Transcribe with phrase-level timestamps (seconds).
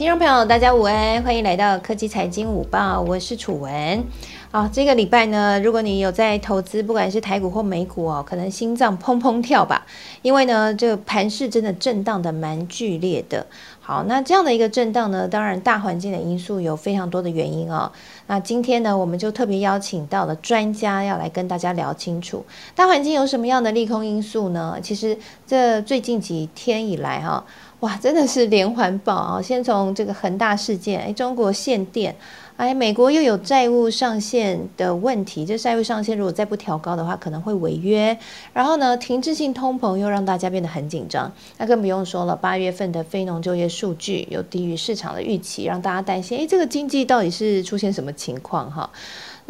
[0.00, 4.02] 听众朋友，大家午安，欢迎来到科技财经午报，我是楚文。
[4.50, 9.84] 啊，这个礼拜呢，如果你有在投资，不管是台股或美股哦，可能心脏砰砰跳吧，
[10.22, 13.46] 因为呢，这个盘势真的震荡的蛮剧烈的。
[13.78, 17.92] 好，那这样的一个震荡呢，当然大环境的因素有非常多的原因哦。
[18.26, 24.78] 那今天呢，我们就特别邀请到了专家要来跟大家聊清楚，大环境有什么样的利空因素呢？
[24.82, 27.44] 其实这最近几天以来哈，
[27.80, 29.40] 哇，真的是连环爆啊！
[29.40, 32.14] 先从这个恒大事件，哎，中国限电。
[32.58, 38.14] 哎，美国又有债务上限的问题，这债务上限如果再不调高的话，可能会违约。
[38.52, 41.32] 然后呢，停滞性通膨又让大家变得很紧张。
[41.56, 48.90] 那更不用说了，八月份的非农就业数据又低于市场的预期，让大家担心，哎，这个经济到底是出现什么情况哈？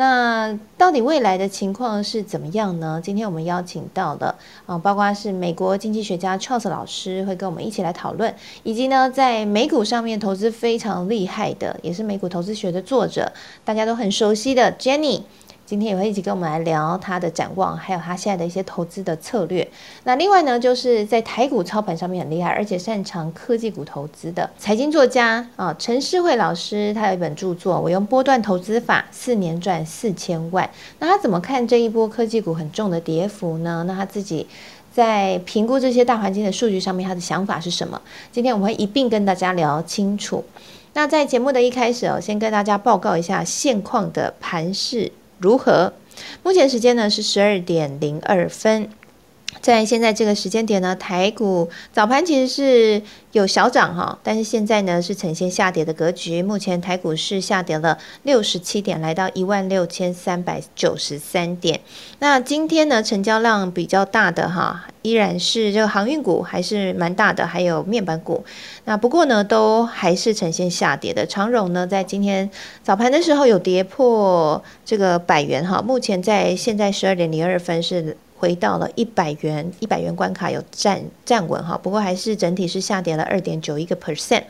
[0.00, 2.98] 那到底未来的情况是怎么样呢？
[3.04, 13.30] 今天我们邀请到了啊，包括是美国经济学家 Charles 老师会跟我们一起来讨论，以及呢，在美股上面投资非常厉害的，也是美股投资学的作者，
[13.62, 15.20] 大家都很熟悉的 Jenny。
[15.70, 19.68] 今天也会一起跟我们来聊他的展望，还有他现在的一些投资的策略。
[20.02, 30.64] 那另外呢，就是在台股操盘上面很厉害，而且擅长科技股投资的财经作家啊，陈世慧老师，他有一本著作《我用波段投资法，四年赚四千万》。
[30.98, 33.84] 那他怎么看这一波科技股很重的跌幅呢？
[33.86, 34.48] 那他自己
[34.92, 38.02] 在评估这些大环境的数据上面，他的想法是什么？
[38.32, 40.44] 今天我们会一并跟大家聊清楚。
[40.94, 45.12] 那在节目的一开始哦，先跟大家报告一下现况的盘势。
[45.40, 45.94] 如何？
[46.42, 48.90] 目前时间呢是十二点零二分，
[49.60, 53.02] 在现在这个时间点呢，台股早盘其实是。
[53.32, 56.42] 有小涨哈，但是现在呢是呈现下跌的格局。
[56.42, 61.80] 目前台股是下跌了六十七点，来到一万六千三百九十三点。
[62.18, 68.44] 那今天呢成交量比较大的哈，依然是这个航运股还是蛮大的，还有面板股。
[68.86, 71.24] 那不过呢都还是呈现下跌的。
[71.24, 72.50] 长荣呢在今天
[72.82, 78.16] 早盘的时候有跌破这个百元哈，目前在现在十二点零二分是。
[78.40, 84.44] 回到了一百元，一百元关卡有站站稳哈，不过还是整体是下跌了二点九一个 percent。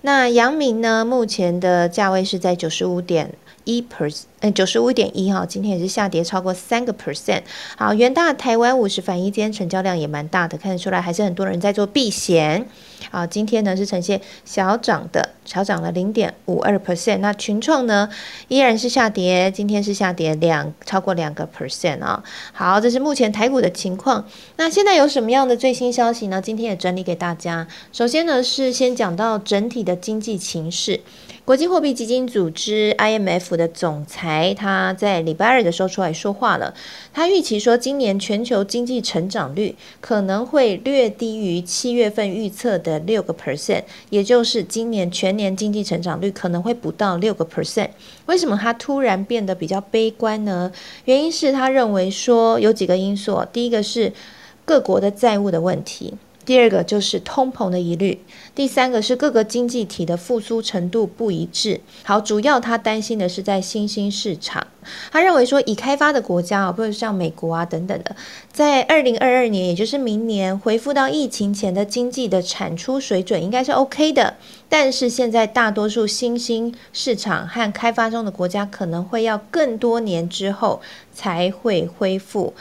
[0.00, 3.32] 那阳明呢，目前的价位是在九十五点
[3.68, 7.42] 一 percent，嗯，九十五点一哈，今天也是下跌超过三个 percent。
[7.76, 12.66] 好，元大台湾五十反一天成交量也蛮大的，看得出来还是很多人在做避险。
[13.10, 17.18] 好，今天呢是呈现小涨的，小涨了零点五二 percent。
[17.18, 18.08] 那群创呢
[18.48, 22.24] 依然是下跌，今天是下跌两超过两个 percent 啊。
[22.54, 24.26] 好，这是目前台股的情况。
[24.56, 26.40] 那现在有什么样的最新消息呢？
[26.40, 27.68] 今天也整理给大家。
[27.92, 31.00] 首先呢是先讲到整体的经济情势。
[31.48, 36.74] 国际货币基金组织 IMF 的总裁他在礼拜二的时候出来说话了，
[37.14, 47.88] 他预期说今年全球经济成长率可能会略低于七月份预测的六个 percent，也就是今年全年经济成长率可能会不到六个 percent。
[48.26, 50.70] 为什么他突然变得比较悲观呢？
[51.06, 54.12] 原因是他认为说有几个因素，第一个是
[54.66, 56.12] 各国的债务的问题。
[56.48, 58.18] 第二个就是通膨的疑虑，
[58.54, 61.78] 第三个是各个经济体的复苏程度不一致。
[62.04, 64.66] 好，主要他担心的是在新兴市场，
[65.10, 68.16] 他认为说已开发的国家啊，比如像美国啊等等的，
[68.50, 74.38] 在二零二二年，也就是明年恢复到疫情前的经济的产出水准应该是 OK 的。
[74.70, 80.80] 但是现在大多数新兴市场和开发中的国家可能会要更多年之后
[81.12, 82.54] 才会恢复。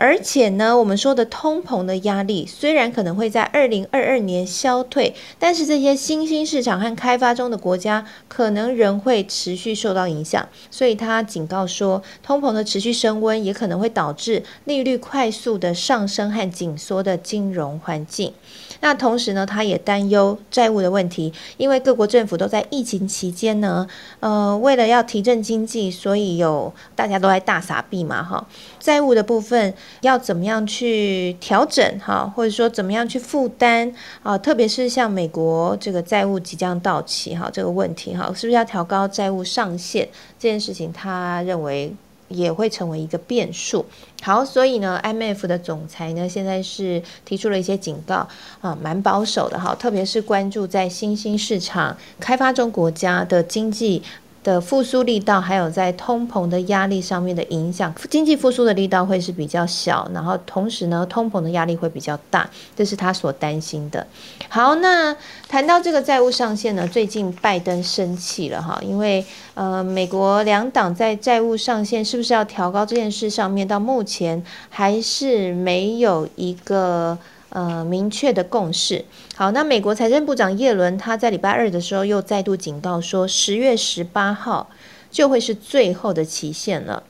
[0.00, 10.48] 而且呢，我们说的通膨的压力虽然可能会在二零二二年消退，但是这些新兴市场和开发中的国家可能仍会持续受到影响。
[10.70, 18.32] 所以他警告说，通膨的持续升温也可能会导致利率快速的上升和紧缩的金融环境。
[18.80, 23.86] 那同时呢，他也担忧债务的问题，因为各国政府都在疫情期间呢，
[24.20, 28.46] 呃，为了要提振经济，所以有大家都在大撒币嘛，哈，
[28.78, 29.72] 债务的部分。
[30.02, 33.92] 要怎么样去调整哈，或者说怎么样去负担
[34.22, 34.38] 啊？
[34.38, 41.94] 特别是像美国这个债务即将到期哈，这个问题哈，是不是要调高债务上限这件事情，他认为
[42.30, 43.84] 也会成为一个变数。
[44.22, 48.26] 好，所以呢，IMF 的总裁呢现在是提出了一些警告
[48.60, 54.02] 啊，蛮保守的哈，特别是关注在新兴市场、开发中国家的经济。
[54.42, 64.06] 的复苏力道，还有在通膨的压力上面的影响，经济复苏的力道会是比较小，然后同时呢，通膨的压力会比较大，这是他所担心的。
[64.48, 65.14] 好，那
[65.48, 77.18] 谈到这个债务上限呢，最近拜登生气了哈，因为呃，美国两党在债务上限是不是要调高这件事上面，到目前还是没有一个。
[77.50, 79.04] 呃明确的共识。
[79.36, 84.70] 好，那美国财政部长耶伦他在礼拜二的时候又再度警告说，十月十八号
[85.10, 87.02] 就会是最后的期限了。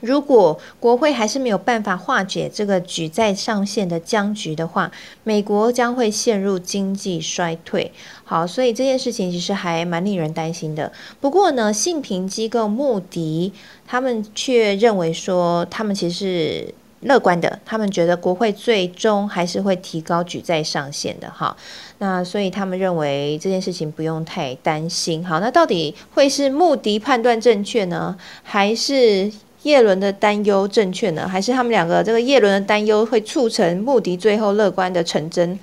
[0.00, 4.90] 如果国会还是没有办法化解这个举债上限的僵局的话，
[5.22, 7.92] 美国将会陷入经济衰退。
[8.24, 10.90] 好，所以这件事情其实还蛮令人担心的。
[11.20, 13.52] 不过呢，信评机构穆迪
[13.86, 21.30] 他们却认为说，他们其实是乐观的，他们觉得国会最终还是会提高举债上限的。
[21.30, 21.56] 哈，
[21.98, 25.24] 那所以他们认为这件事情不用太担心。
[25.24, 29.30] 好，那到底会是穆迪判断正确呢，还是？
[29.64, 35.56] 叶伦的担忧正确呢，还是他们两个这个叶伦的担忧会促成穆迪最后乐观的成真？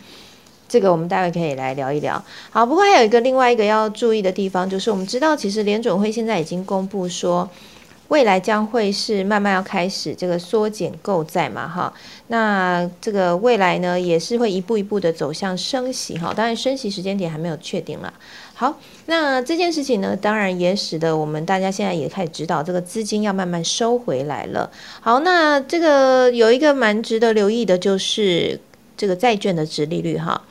[0.70, 2.24] 这个我们待会可以来聊一聊。
[2.50, 7.50] 好，不过还有一个另外一个要注意的地方，就是我们知道，其实联准会现在已经公布说。
[8.10, 11.94] 未来将会是慢慢要开始这个缩减购债嘛，哈，
[12.28, 18.14] 那这个未来呢也是会一步一步的走向升息，哈，当然升息时间点还没有确定了。
[18.56, 24.70] 好，那这件事情呢，当然也使得我们大家现在也开始知道这个资金要慢慢收回来了。
[25.02, 28.60] 好，那这个有一个蛮值得留意的就是
[28.98, 30.42] 这个债券的值利率，哈。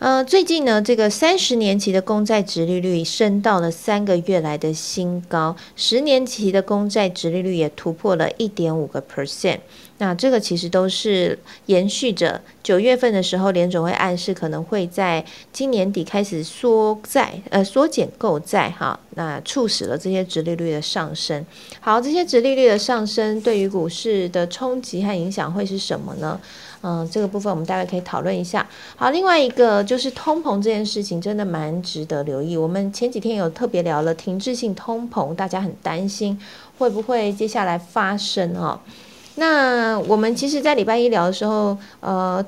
[0.00, 9.58] 呃，最近呢，这个三十年期的公债值利率升到了三个月来的新高，十年期的公债值利率也突破了一点五个 percent。
[9.98, 21.44] 那这个其实都是延续着九月份的时候，联总会暗示可能会在今年底开始缩债，呃，缩减购债，哈，那促使了这些值利率的上升。
[21.80, 26.40] 好，这些值利率的上升对于股市的冲击和影响会是什么呢？
[26.80, 28.64] 嗯，这个部分我们大概可以讨论一下。
[28.94, 32.56] 好，另外一个就是通膨这件事情，真的蛮值得留意。
[32.56, 36.40] 我们前几天有特别聊了停滞性通膨，大家很担心
[36.78, 38.78] 会不会接下来发生哦。
[39.38, 42.44] 那我们其实，在礼拜一聊的时候，呃，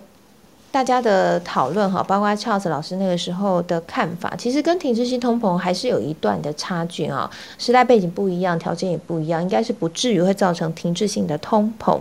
[0.72, 7.30] 大家的讨论哈，包括 Charles 老师那个时候的看法，其实跟停滞性通膨还是有一段的差距啊。
[7.58, 12.00] 时代背景不一样，条件也不一样，应该是不至于会造成停滞性的通膨。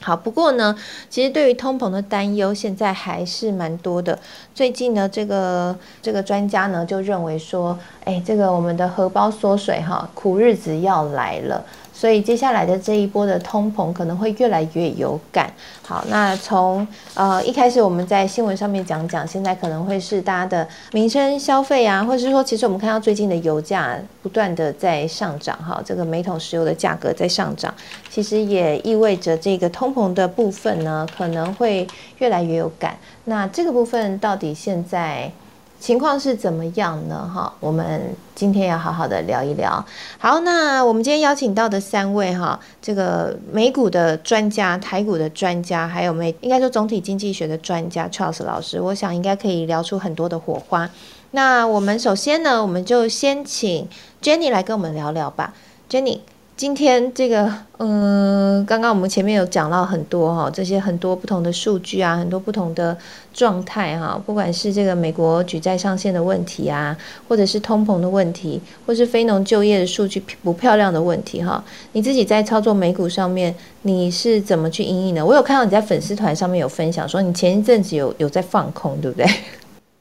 [0.00, 0.76] 好，不过呢，
[1.08, 4.18] 其实对于通膨的担忧，现在还是蛮多的。
[4.52, 11.64] 最近呢，这个这个专家呢就认为说，哎，这个我们的荷包缩水哈，苦日子要来了。
[11.98, 15.52] 所以接下来的这一波的通膨可能会越来越有感。
[15.82, 27.74] 好，那从呃一开始我们在新闻上面讲讲，现在可能会是大家的民生消费啊，或者是说，其实我们看到最近的油价不断的在上涨，哈，这个每桶石油的价格在上涨，
[28.08, 31.84] 其实也意味着这个通膨的部分呢可能会
[32.18, 32.96] 越来越有感。
[33.24, 35.32] 那这个部分到底现在？
[35.80, 37.30] 情况是怎么样呢？
[37.32, 39.84] 哈，我们今天要好好的聊一聊。
[40.18, 50.90] 好，那我们今天邀请到的三位哈，这个美股的专家、台股的专家，还有美应该说总体经济学的专家 Charles 老师，我想应该可以聊出很多的火花。
[51.30, 53.88] 那我们首先呢，我们就先请
[54.20, 55.54] Jenny 来跟我们聊聊吧
[55.88, 56.20] ，Jenny。
[56.58, 62.98] 今天这个，嗯，刚刚我们前面有讲到很多哈，这些很多不同的数据啊，很多不同的
[63.32, 71.62] 状态哈，不管是这个美国举债上限的问题啊，或者是通膨的问题，或是非农就业的数据不漂亮的问题哈，
[71.92, 75.24] 你自己在操作美股上面，你是怎么去应应的？
[75.24, 79.24] 我有看到你在粉丝团上面有分享，说你前一阵子有有在放空，对不对？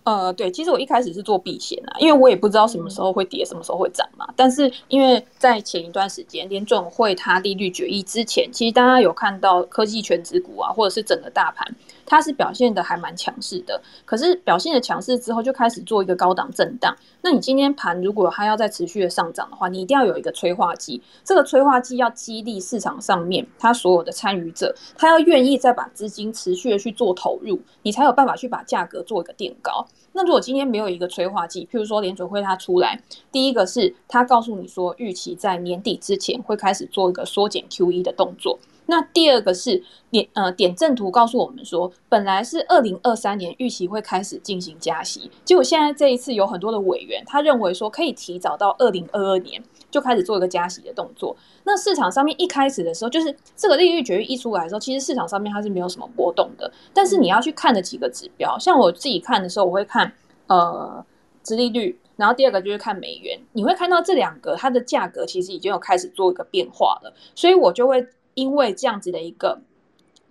[0.07, 4.25] 呃，对，其实我一开始是做避险啊，因为我也不知道什么时候会跌，什么时候会涨嘛。
[4.37, 11.75] 但是因为在前一段时间联准会它利率决议之前，其实大家有看到科技全指股啊，或者是整个大盘。
[12.07, 16.95] 它是表现的还蛮强势的，可是表现的强势之后就开始做一个高档震荡。
[17.21, 29.85] 那你今天盘如果它要再持续的上涨的话，你一定要有一个催化剂，这个催化剂要激励市场上面它所有的参与者，他要愿意再把资金持续的去做投入，你才有办法去把价格做一个垫高。
[30.13, 32.99] 那如果今天没有一个催化剂，譬如说联准会它出来，
[33.31, 38.57] 第一个是它告诉你说预期在年底之前会开始做一个缩减 QE 的动作。
[38.87, 51.35] 那第二个是点呃点阵图告诉我们说，本来是二零二三年预期会开始进行加息，结果现在这一次有很多的委员他认为说可以提早到二零二二年就开始做一个加息的动作。
[51.63, 56.71] 那市场上面一开始的时候，就是这个利率决议一出来的时候，其实市场上面它是没有什么波动的。
[56.93, 60.11] 但是你要去看的几个指标，像我自己看的时候，我会看
[60.47, 61.05] 呃，
[61.43, 68.07] 殖利率，然后第二个就是看美元，你会看到这两个它的价格其实已经有开始做一个变化了，所以我就会。
[68.37, 69.59] 因为这样子的一个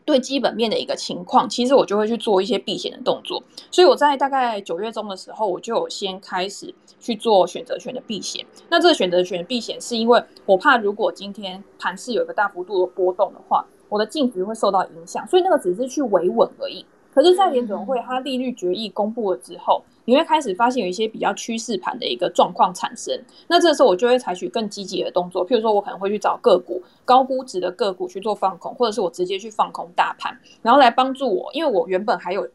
[0.04, 3.42] 对基本面的一个情况，其实我就会去做一些避险的动作。
[3.72, 8.46] 所以我在大概九月中的时候，我就先开始去做选择权的避险。
[8.70, 16.86] 那这个选择权避险是因为我怕如果今天盘市有一个大幅度的波动的话，我的净值会受到影响，所以那个只是去维稳而已。
[17.16, 23.18] 可是，在联准会它利率决议公布了之后，你会开始发现有一些比较趋势盘的一个状况产生。
[23.48, 32.46] 那这时候，我就会采取更积极的动作，譬如说我可能会去找个股高估值的个股去做放空，或者是我直接去放空大盘，然后来帮助我，因为我原本还有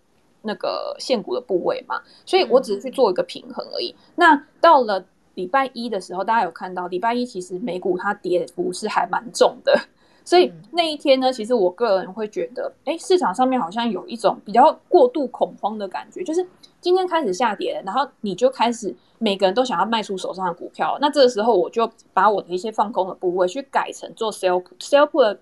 [0.43, 3.95] 那个现股的部位嘛，所以我只是去做一个平衡而已。
[4.15, 5.03] 那到了
[5.33, 9.75] 礼拜一的时候，大家有看到礼拜一其实美股它跌幅是还蛮重的。
[10.23, 16.47] 所以那一天呢，其实我个人会觉得，哎，市场上面好像有一种比较过度恐慌的感觉，就是
[16.79, 20.97] 今天开始下跌，然后你就开始每个人都想要卖出手上的股票。
[21.01, 25.39] 那这个时候，我就把我的一些放空的部位去改成做 sell sell put 的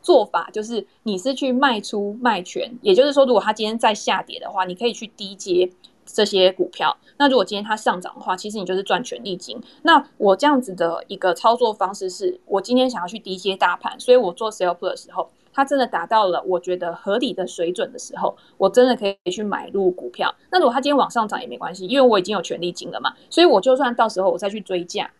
[0.00, 5.70] 做法，就是你是去卖出卖权，也就是说，如果它今天再下跌的话，你可以去低接。
[6.12, 9.60] 这些股票，那如果今天它上涨的话，其实你就是赚权利金。
[9.82, 20.34] 那我这样子的一个操作方式是，我今天想要去低接大盘，所以我做 sell put 的时候，它真的达到了我觉得合理的水准的时候，我真的可以去买入股票。
[20.50, 25.10] 那如果它今天往上涨也没关系，因为我已经有权利金了嘛，所以我就算到时候我再去追价。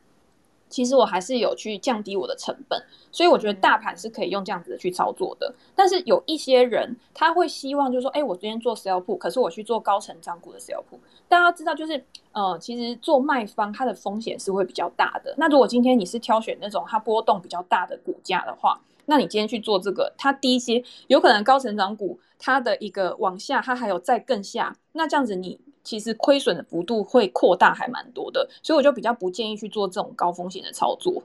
[0.73, 5.55] 其实我还是有去降低我的成本，所以我觉得大盘是可以用这样子的去操作的。
[5.77, 10.99] 但是有一些人他会希望，就是说，哎，我今天做 sell put，可是我去做高成长股的 sell put。
[11.29, 12.03] 大家知道，就是
[12.33, 15.35] 呃，其实做卖方它的风险是会比较大的。
[15.37, 25.61] 那如果今天你是挑选那种它波动比较大的股价的话，那你今天去做这个，它低一些，有可能高成长股它的一个往下，它还有再更下，那这样子你。
[25.85, 31.23] 其实亏损的幅度会扩大，还蛮多的，所以我就比较不建议去做这种高风险的操作。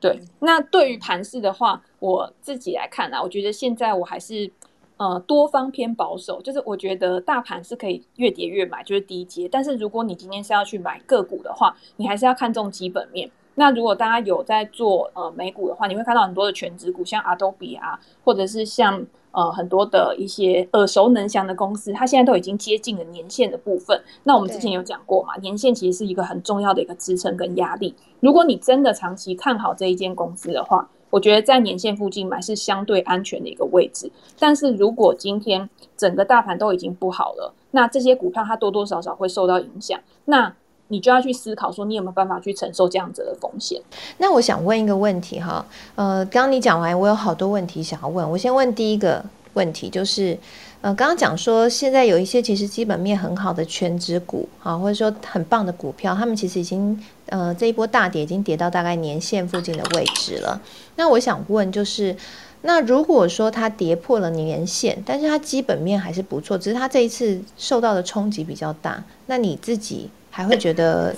[0.00, 4.50] 对，那对于盘势的话，我自己来看啊，我觉得现在我还是
[4.96, 9.48] 呃多方偏保守，就是我觉得大盘是可以越跌越买，就是低阶。
[9.48, 13.30] 但是如果你今天是要去买个股的话，你还是要看重基本面。
[13.54, 19.06] 那如果大家有在做呃美股的话，你会看到很多的全职股，像 Adobe 啊，或者是像。
[19.34, 24.00] 呃，很多的一些耳熟能详的公司，它现在都已经接近了年限的部分。
[24.22, 27.92] 那我们之前有讲过嘛，年限其实是一个很重要的一个支撑跟压力。
[28.20, 34.10] 如果你真的长期看好这一间公司的话，我觉得在年限附近买是相对安全的一个位置。
[34.38, 40.00] 但是如果今天整个大盘都已经不好了，那这些股票它多多少少会受到影响。
[40.24, 40.54] 那
[40.88, 43.80] 你就要去思考说，你有没有办法去承受这样子的风险？
[44.18, 45.64] 那我想问一个问题哈，
[45.94, 48.30] 呃，刚你讲完，我有好多问题想要问。
[48.30, 49.24] 我先问第一个
[49.54, 50.38] 问题，就是，
[50.82, 60.60] 呃，刚刚讲说，现在有一些其实基本面很好的全职股啊，或者说很棒的股票，他们其实已经，呃，这一波大跌已经跌到大概年线附近的位置了。
[60.96, 62.14] 那我想问，就是，
[62.60, 70.10] 那如果说它跌破了年线，但是它基本面还是不错，只是它这一次受到的冲击比较大，那你自己？
[70.36, 71.14] 还会觉得，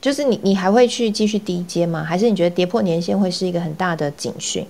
[0.00, 2.04] 就是你，你还会去继续低阶吗？
[2.04, 4.64] 还是你觉得跌破年限会是一个很大的警讯？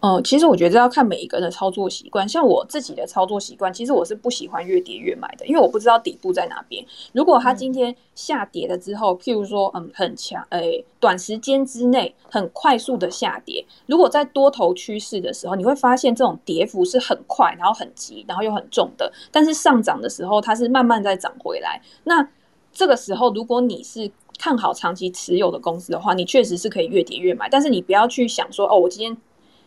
[0.00, 2.28] 哦，其实我觉得要看每一个人的操作习惯。
[2.28, 6.84] 像我自己的操作习惯，其实我是不喜欢越跌越买的，因为我不知道底部在哪边。
[7.12, 19.12] 如果它今天下跌了之后，譬如说，嗯，很强，诶，短时间之内很快速的下跌，如果在多头趋势的时候，你会发现这种跌幅是很快，然后很急，然后又很重的。
[19.30, 21.80] 但是上涨的时候，它是慢慢在涨回来。
[22.02, 22.26] 那
[22.72, 27.48] 这个时候，如果你是看好长期持有的公司的话，你确实是可以越跌越买。
[27.48, 29.16] 但是你不要去想说，哦，我今天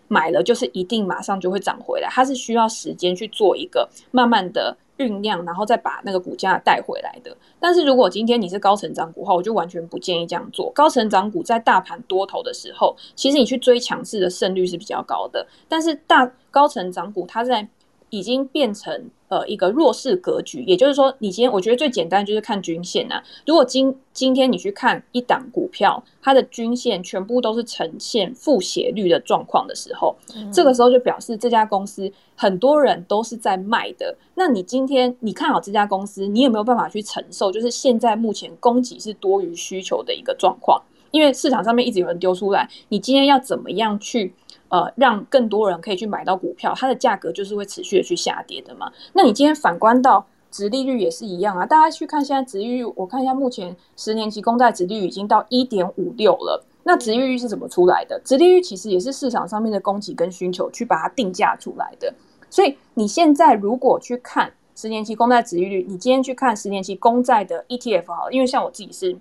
[0.08, 7.36] 买了就是一定马上就会涨回来，它是需要时间去做一个慢慢的酝酿，然后再把那个股价带回来的。
[7.60, 10.72] 但是如果今天你是高成长股的话，我就完全不建议这样做。
[10.72, 15.46] 高成长股在大盘多头的时候，其实你去追强势的胜率是比较高的。
[15.68, 17.68] 但是大高成长股它在
[18.14, 23.20] 已经变成呃一个弱势格局，也就是说，你今天我觉得最简单就是看均线呐。
[23.44, 30.16] 如果今今天你去看一档股票，它的均线全部都是呈现负斜率的状况的时候，
[30.54, 34.16] 这个时候就表示这家公司很多人都是在卖的。
[34.36, 37.52] 那你今天你看好这家公司，你有没有办法去承受？
[37.52, 40.80] 就是现在目前供给是多于需求的一个状况，
[41.10, 44.36] 因为市场上面一直有人丢出来，你今天要怎么样去？
[44.74, 48.92] 呃，让更多人可以去买到股票，它的价格就是会持续的去下跌的嘛。
[49.14, 56.66] 那你今天反观到殖利率也是一样啊，大家去看现在殖利率，我看一下目前十年期公债殖利率已经到一点五六了。
[56.82, 58.20] 那殖利率是怎么出来的？
[58.26, 62.12] 殖利率其实也是市场上面的供给跟需求去把它定价出来的。
[62.50, 69.16] 所以你现在如果去看十年期公债殖利率，你今天去看十年期公债的 ETF 好，因为像我自己是。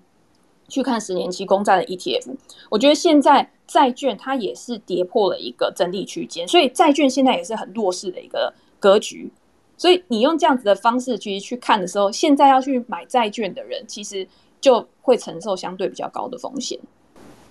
[0.73, 2.35] 去看十年期公债的 ETF，
[2.71, 8.51] 我觉得现在债券它也是跌破了一个整理区间，所以债券现在也是很弱势的一个
[8.81, 9.31] 格局。
[9.77, 14.27] 所以你用这样子的方式去去看的时候，现在要去买债券的人，其实
[14.63, 16.79] 就会承受相对比较高的风险。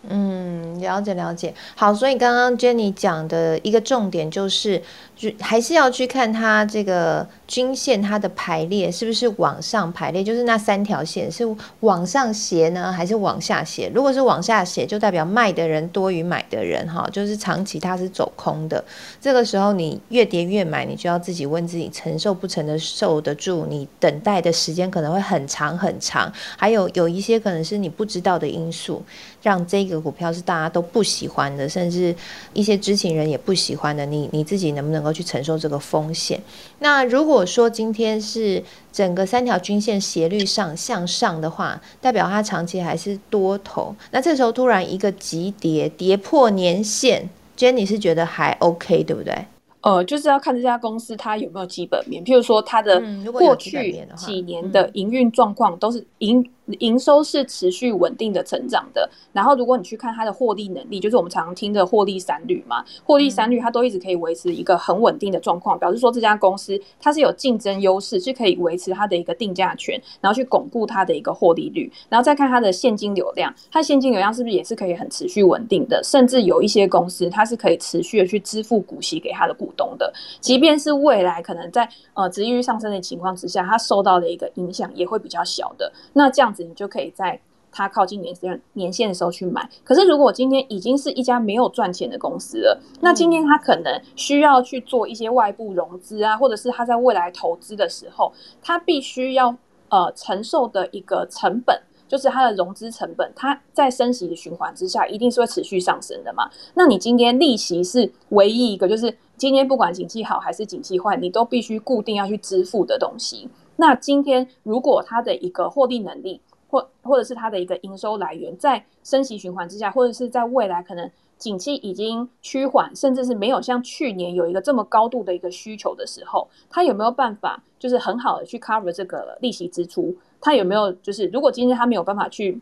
[0.10, 1.54] 嗯，了解了解。
[1.76, 4.82] 好，所以刚刚 Jenny 讲的一个重点就是，
[5.16, 11.44] 就还是要去看它这个均线它的排列是不是往上排列，就是那三条线是
[11.82, 13.92] 往上斜呢，还是往下斜？
[13.94, 18.84] 如果是往下斜，就代表卖的人多于买的人，哈，就是长期它是走空的。
[19.22, 23.68] 这个时候你越跌越买，你就要自己问自己承受不承的受得住？
[23.70, 29.04] 你等待的时间可能会很长很长，还有有一些可能是你不知道的因素，
[29.42, 32.16] 让这个股票是大家都不喜欢的，甚至
[32.54, 34.06] 一些知情人也不喜欢的。
[34.06, 36.40] 你你自己能不能够去承受这个风险？
[36.80, 43.96] 那如果说今天是整个三条均线斜率上向上的话，代表它长期还是多头。
[44.12, 47.30] 那这时候突然一个急跌，跌破年线。
[47.58, 49.36] Jenny 是觉得还 OK，对不对？
[49.82, 53.72] 呃，就是要看这家公司它有没有基本面，譬如说它的过去
[54.16, 56.48] 几年的营运状况都是营。
[56.80, 86.64] 营收是持续稳定的成长的，然后如果你去看它的获利能力，就是我们常听的获利三率嘛，获利三率它都一直可以维持一个很稳定的状况，表示说这家公司它是有竞争优势，是可以维持它的一个定价权，然后去巩固它的一个获利率，然后再看它的现金流量，它现金流量是不是也是可以很持续稳定的，甚至有一些公司它是可以持续的去支付股息给它的股东的，即便是未来可能在呃值利率上升的情况之下，它受到的一个影响也会比较小的，那这样子。
[86.64, 87.40] 你就可以在
[87.72, 89.70] 它靠近年线年限的时候去买。
[89.84, 99.56] 可是，如果今天已经是一家没有赚钱的公司了，那今天它可能需要去做一些外部融资啊，或者是它在未来投资的时候，它必须要
[99.90, 106.50] 呃承受的一个成本，就是它的融资成本，它在升息的循环之下，一定是会持续上升的嘛。
[106.74, 113.50] 那你今天利息是唯一一个，就是今天不管景气好还是景气坏，你都必须固定要去支付的东西。
[113.82, 121.10] 那今天如果它的一个获利能力，或或者是它的一个营收来源，在升息循环之下，或者是在未来可能
[121.40, 130.16] 景气已经趋缓，甚至是没有像去年有一个这么高度的一个需求的时候，它有没有办法就是很好的去 cover 这个利息支出？
[130.40, 132.62] 它有没有就是如果今天它没有办法去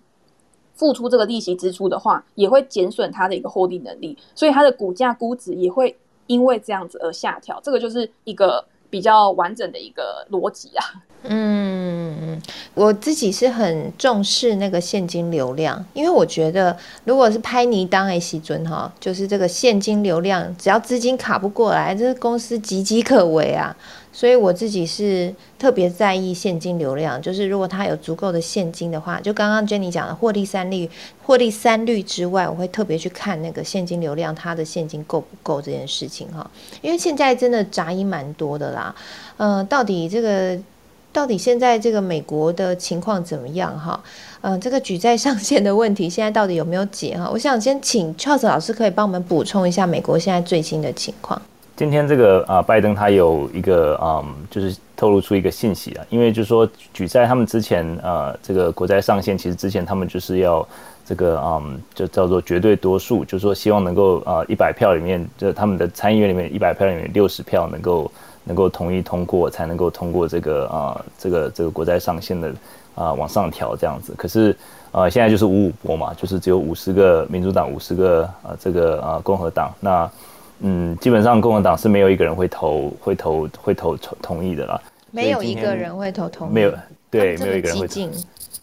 [0.73, 7.59] 付出这个利息支出的话，也会减损它的一个获利能力，所以它的股价估值也会因为这样子而下调。
[7.61, 10.85] 这个就是一个比较完整的一个逻辑啊。
[11.23, 12.41] 嗯，
[12.73, 23.75] 我自己是很重视那个现金流量，因为我觉得如果是拍泥当 A 西尊哈，就是这个现金流量，只要资金卡不过来，这个公司岌岌可危啊。
[24.11, 30.89] 所以我自己是特别在意现金流量，就是如果它有足够的现金的话，就刚刚 Jenny 讲的获利三率、
[31.25, 36.49] 获利三率之外，我会特别去看那个现金流量，它的现金够不够这件事情哈。
[36.81, 38.95] 因为现在真的杂音蛮多的啦，
[39.35, 40.57] 嗯，到底这个。
[41.11, 43.99] 到底现在这个美国的情况怎么样哈？
[44.41, 47.27] 嗯，这个举债上限的问题现在到底有没有解哈？
[47.33, 51.41] 我想先请 Charles 老师可以帮我们补充一下美国现在最新的情况。
[51.75, 60.65] 今天这个啊，拜登他有一个嗯，就是透露出一个信息啊，因为就是说举债他们之前呃，这个国债上限其实之前他们就是要
[61.05, 68.09] 这个嗯，就叫做绝对多数，就是说希望能够啊一百票里面，就他们的参议院里面一百票里面六十票能够。
[68.49, 72.51] 能够同意通过，才能够通过这个啊，这个这个国债上限的
[72.95, 74.11] 啊往上调这样子。
[74.17, 74.57] 可是
[74.91, 79.71] 呃，现在就是五五波嘛，就是只有五十个民主党，五十个呃这个啊共和党。
[79.79, 80.09] 那
[80.61, 84.81] 嗯，基本上共和党是没有一个人会投会投会投同意的啦。
[85.11, 86.53] 没有一个人会投同意。
[86.53, 86.73] 没有，
[87.11, 87.87] 对，没有一个人会。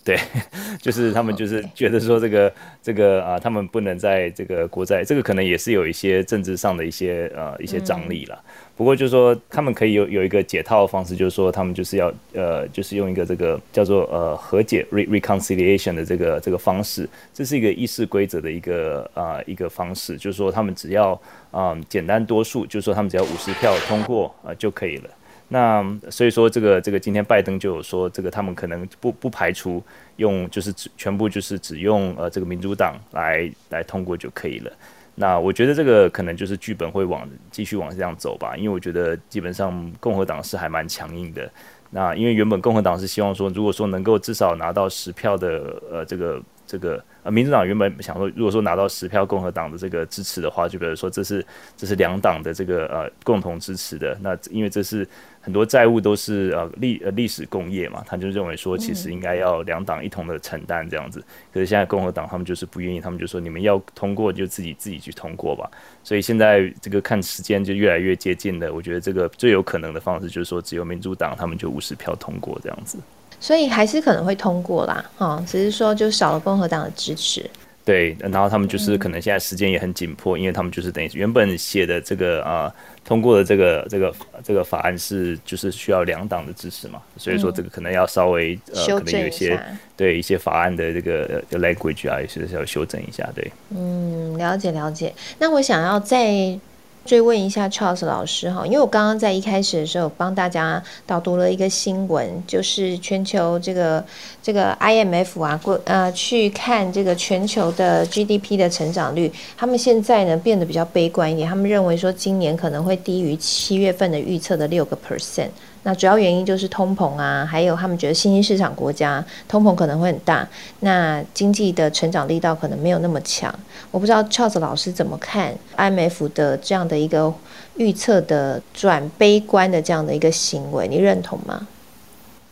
[0.07, 0.17] 对，
[0.81, 8.41] 就是他们就是觉得说这个这个啊，他们不能在这个国债，这个可能也是有一些政治上的一些呃一些张力了。
[8.77, 25.11] 不过就是说，他们可以有有一个解套的方式，就是说他们就是要呃，就是用一个这个叫做呃和解 re reconciliation 的这个这个方式，这是一个议事规则的一个啊一个方式，就是说他们只要啊简单多数，就是说他们只要五十票通过啊就可以了。
[25.49, 29.83] 那所以说，这个这个今天拜登就有说，这个他们可能不不排除
[30.17, 34.73] 用就是只全部就是只用呃这个民主党来来通过就可以了。
[35.15, 41.51] 那我觉得这个可能就是剧本会往继续往这样走吧，因为我觉得基本上共和党是还蛮强硬的。
[41.91, 47.03] 那因为原本共和党是希望说，如果说能够至少拿到十票的呃这个这个。
[47.27, 51.45] 呃，民主党原本想说，如果说拿到十票共和党的这个支持的话，就比如说这是
[51.77, 55.05] 这是两党的这个呃共同支持的，那因为这是
[55.41, 61.21] 很多债务都是呃历呃历史共业嘛，他就认为说其实应该要两党一同的承担这样子。
[61.53, 65.69] 可是现在共和党他们就是不愿意，他们就说你们要通过就自己自己去通过吧。
[66.05, 72.97] 所以现在这个看时间就越来越接近的，我觉得这个最有可能的方式就是说只有民主党他们就五十票通过这样子。
[73.39, 77.49] 所以还是可能会通过啦，哈，只是说就少了共和党的支持。
[77.85, 82.73] 对，然后他们就是可能现在时间也很紧迫，因为他们就是等于原本写的这个啊
[83.05, 89.57] 通过的这个这个这个法案是就是需要两党的支持嘛，所以说这个可能要稍微呃可能有一些
[89.97, 93.53] 对一些法案的这个 language 啊也是要修正一下，对。
[93.71, 95.15] 嗯，了解了解。
[95.39, 96.59] 那我想要再。
[97.07, 104.05] 追问一下 Charles 老师哈，因为我刚刚在一开始的时候帮大家导读了一个新闻，就是全球这个
[104.43, 115.51] 这个 IMF 啊，过呃去看这个全球的 GDP 的成长率，他们现在呢变得比较悲观一点，他们认为说今年可能会低于七月份的预测的六个 percent。
[115.87, 120.47] 那主要原因就是通膨啊，还有他们觉得新兴市场国家通膨可能会很大，
[120.81, 123.55] 那经济的成长力道可能没有那么强。
[123.93, 127.33] 我不知道 Charles 老师怎么看 IMF 的这样的一个
[127.77, 131.69] 预测的转悲观的这样的一个行为，你认同吗？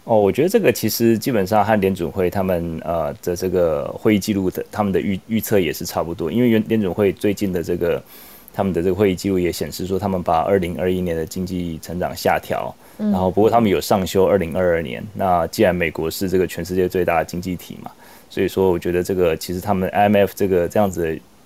[0.05, 8.01] 哦，我觉得这个其实基本上和联准会他们呃的这个会议记录的他们的预预测也是差不多，因为联联准会最近的这个。
[8.57, 15.03] 他们的这个会议记录也显示说，他们把二零二一年的经济成长下调，然后不过他们有上修二零二二年。
[15.15, 17.91] 那既然美国是这个全世界最大的经济体嘛，
[18.31, 21.03] 所以说我觉得这个其实他们 IMF 这个这样子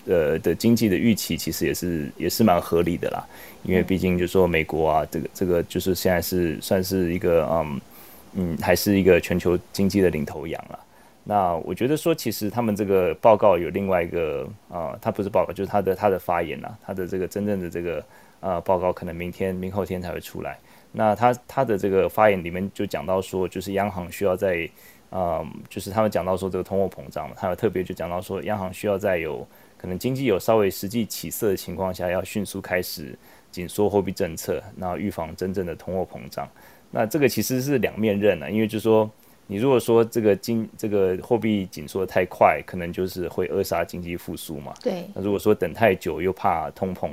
[0.07, 3.25] 的呃的经济的预期其实也是也是蛮合理的啦，
[3.63, 7.81] 因为毕竟就说美国啊，这个这个就是现在是算是一个嗯
[8.35, 10.79] 嗯还是一个全球经济的领头羊了。
[11.25, 18.03] 那我觉得说，其实他们这个报告有另外一个啊，他不是报告，就是他的他的发言呐，他的这个真正的这个
[18.41, 20.59] 呃报告，可能明天明后天才会出来。
[20.93, 24.69] 那他他的这个发言里面就讲到说，就是央行需要在
[25.11, 29.47] 呃，就是他们讲到说这个通货膨胀，他有特别就讲到说，央行需要在有
[29.77, 33.17] 可能经济有稍微实际起色的情况下，要迅速开始
[33.51, 36.49] 紧缩货币政策，然后预防真正的通货膨胀。
[36.91, 39.11] 那这个其实是两面刃啊，因为就是说。
[39.51, 44.75] 你如果说这个经这个货币紧缩的太快，可能就是会扼杀经济复苏嘛。
[44.83, 45.09] 对。
[45.15, 47.11] 那如果说等太久，又怕通膨，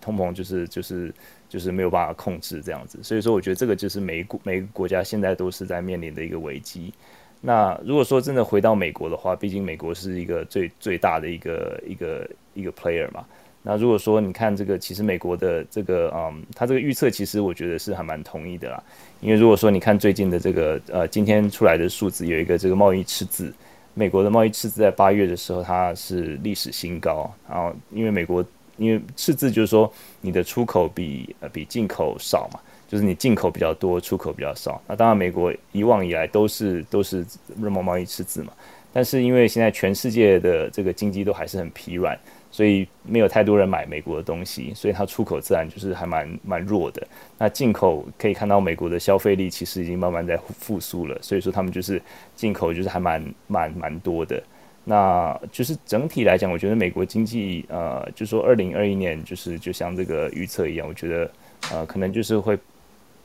[0.00, 1.12] 通膨就是就是
[1.54, 2.98] 就是没有办法控制这样子。
[3.00, 6.92] 所以说，我觉得这个就是每国每个国家现在都是在面临的一个危机。
[7.40, 13.24] 那如果说真的回到美国的话，毕竟美国是一个最最大的一个一个一个 player 嘛。
[13.62, 18.82] 那如果说你看这个，其实美国的这个，嗯，它这个预测其实我觉得是还蛮同意的啦。
[19.20, 23.54] 因为如果说你看最近的这个，呃，今天出来的数字有一个这个贸易赤字，
[23.94, 27.32] 美国的贸易赤字在八月的时候它是历史新高。
[27.48, 28.44] 然后因为美国
[28.76, 34.80] 因为赤字就是说你的出口比呃比进口少嘛，就是你进口比较多，出口比较少。
[34.86, 37.24] 那当然美国以往以来都是都是
[37.60, 38.52] 日贸贸易赤字嘛，
[38.92, 42.18] 但是因为现在全世界的这个经济都还是很疲软。
[42.50, 47.04] 所以没有太多人买美国的东西，所以它出口自然就是还蛮蛮弱的。
[47.36, 52.00] 那进口可以看到美国的消费力其实已经慢慢在复苏了，所以说他们就是
[52.36, 54.40] 进口就是还蛮蛮蛮多的。
[54.84, 61.30] 那就是整体来讲，我觉得美国经济呃，就说二零二一年就是就像这个预测一样，我觉得
[61.72, 62.58] 呃可能就是会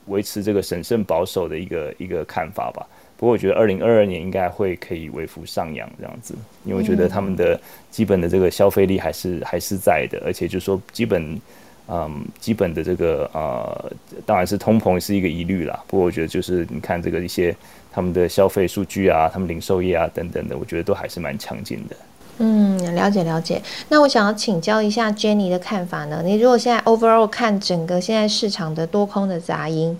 [0.06, 2.86] 维持这个审慎保守的一个一个看法吧。
[3.18, 11.38] 不过我觉得二零二二年应该会可以微幅上扬这样子，因为我觉得他们的基本的这个消费力还是还是在的，而且就说基本，
[11.86, 13.92] 嗯，基本的这个呃，
[14.24, 15.84] 当然是通膨是一个疑虑啦。
[15.86, 17.54] 不过我觉得就是你看这个一些
[17.92, 21.96] 他们的消费数据啊，他们零售业啊等等的，我觉得都还是蛮强劲的。
[22.38, 23.60] 嗯，了解了解。
[23.88, 26.22] 那我想要请教一下 Jenny 的看法呢？
[26.24, 29.98] 你如果现在 overall 看整个现在市场的多空的杂音。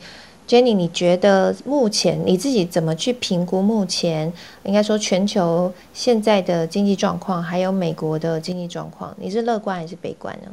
[0.48, 4.32] Jenny，你觉得目前你自己怎么去评估目前
[4.64, 9.14] 应该说全球现在的经济状况，还有美国的经济状况？
[9.20, 10.50] 你是乐观还是悲观呢？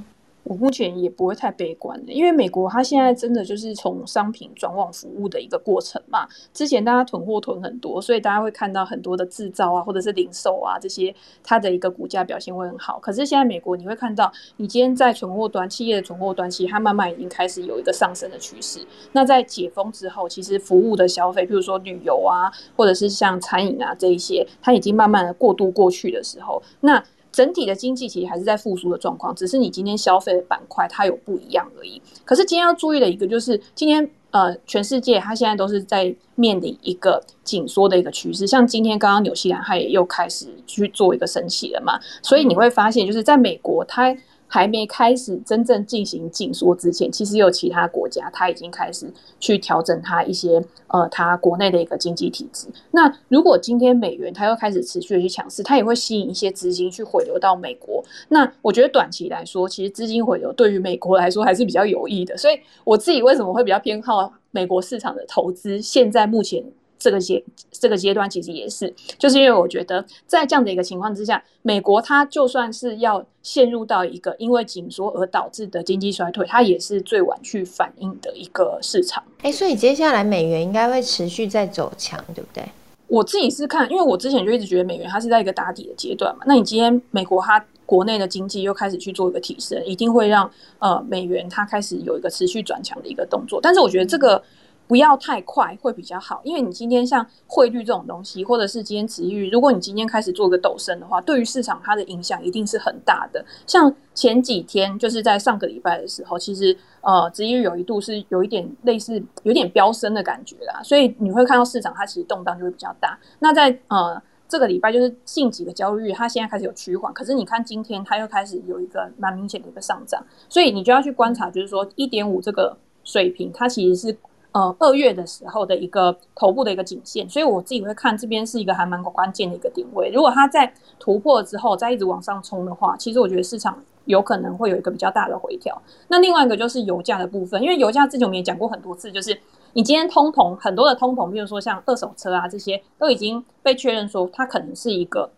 [0.48, 6.26] 我目前也不会太悲观的，因为美国它现在真的就是从商品转往服务的一个过程嘛。
[6.54, 12.98] 之前大家囤货囤很多，所以大家会看到很多的制造啊，或者是零售啊这些，它的一个股价表现会很好。
[13.00, 18.80] 可是现在美国你会看到，你今天在存货端，企业的存货端，其实它慢慢已经开始有一个上升的趋势。
[19.12, 27.04] 那在解封之后，其实服务的消费，比如说旅游啊，或者是像餐饮啊这一些，它已经慢慢的过渡过去的时候，那。
[27.38, 32.02] 整体的经济其实还是在复苏的状况，只是你今天消费的板块它有不一样而已。
[32.26, 38.48] 可是今天要注意的一个就是，今天呃，全世界它现在都是在面临一个紧缩的一个趋势。
[38.48, 44.18] 像今天刚刚纽西兰它也又开始去做一个升息了嘛，所以你会发现，就是在美国它。
[44.48, 52.68] 还没开始真正进行紧缩之前，其实有其他国家，它已经开始去调整它一些呃，它国内的一个经济体制。
[52.92, 58.04] 那如果今天美元它又开始持续的去强势，它也会吸引一些资金去回流到美国。
[58.30, 62.38] 那我觉得短期来说，其实资金回流对于美国来说还是比较有益的。
[62.38, 65.82] 所以我自己为什么会比较偏好美国市场的投资？
[65.82, 66.64] 现在目前
[67.00, 79.24] 这个阶这个阶段其实也是，就是因为我觉得在这样的一个情况之下，美国它就算是要陷入到一个因为紧缩而导致的经济衰退，它也是最晚去反应的一个市场。
[79.44, 82.64] 哎，所以接下来美元应该会持续在走强，对不对？
[83.08, 86.44] 我自己是看，因为我之前就一直觉得美元它是在一个打底的阶段嘛。
[86.48, 93.60] 那你今天美国它国内的经济又开始去做一个提升，一定会让呃美元它开始有一个持续转强的一个动作。
[93.62, 94.42] 但是我觉得这个。
[94.88, 103.44] 不要太快会比较好，因为你今天像汇率这种东西，或者是今天值率，如果你今天开始做个陡升的话，对于市场它的影响一定是很大的。
[103.66, 113.20] 像前几天就是在上个礼拜的时候，其实呃，值率有一度是有一点类似有点飙升的感觉啦，所以你会看到市场它其实动荡就会比较大。
[113.40, 124.18] 那在呃这个礼拜就是近几个交易日，它现在开始有趋缓，可是你看今天它又开始有一个蛮明显的一个上涨，所以你就要去观察，就是说一点五这个水平，它其实是。
[124.58, 130.10] 呃，二月的时候的一个头部的一个颈线，所以我自己会看这边是一个还蛮关键的一个点位。
[130.12, 135.80] 如果它在突破之后再一直往上冲的话，其实我觉得市场有可能会有一个比较大的回调。
[136.08, 139.40] 那另外一个就是油价的部分，因为油价之前我们也讲过很多次，就是
[139.74, 145.30] 你今天通膨很多的通膨，比如说像二手车啊这些，都已经被确认说它可能是一个。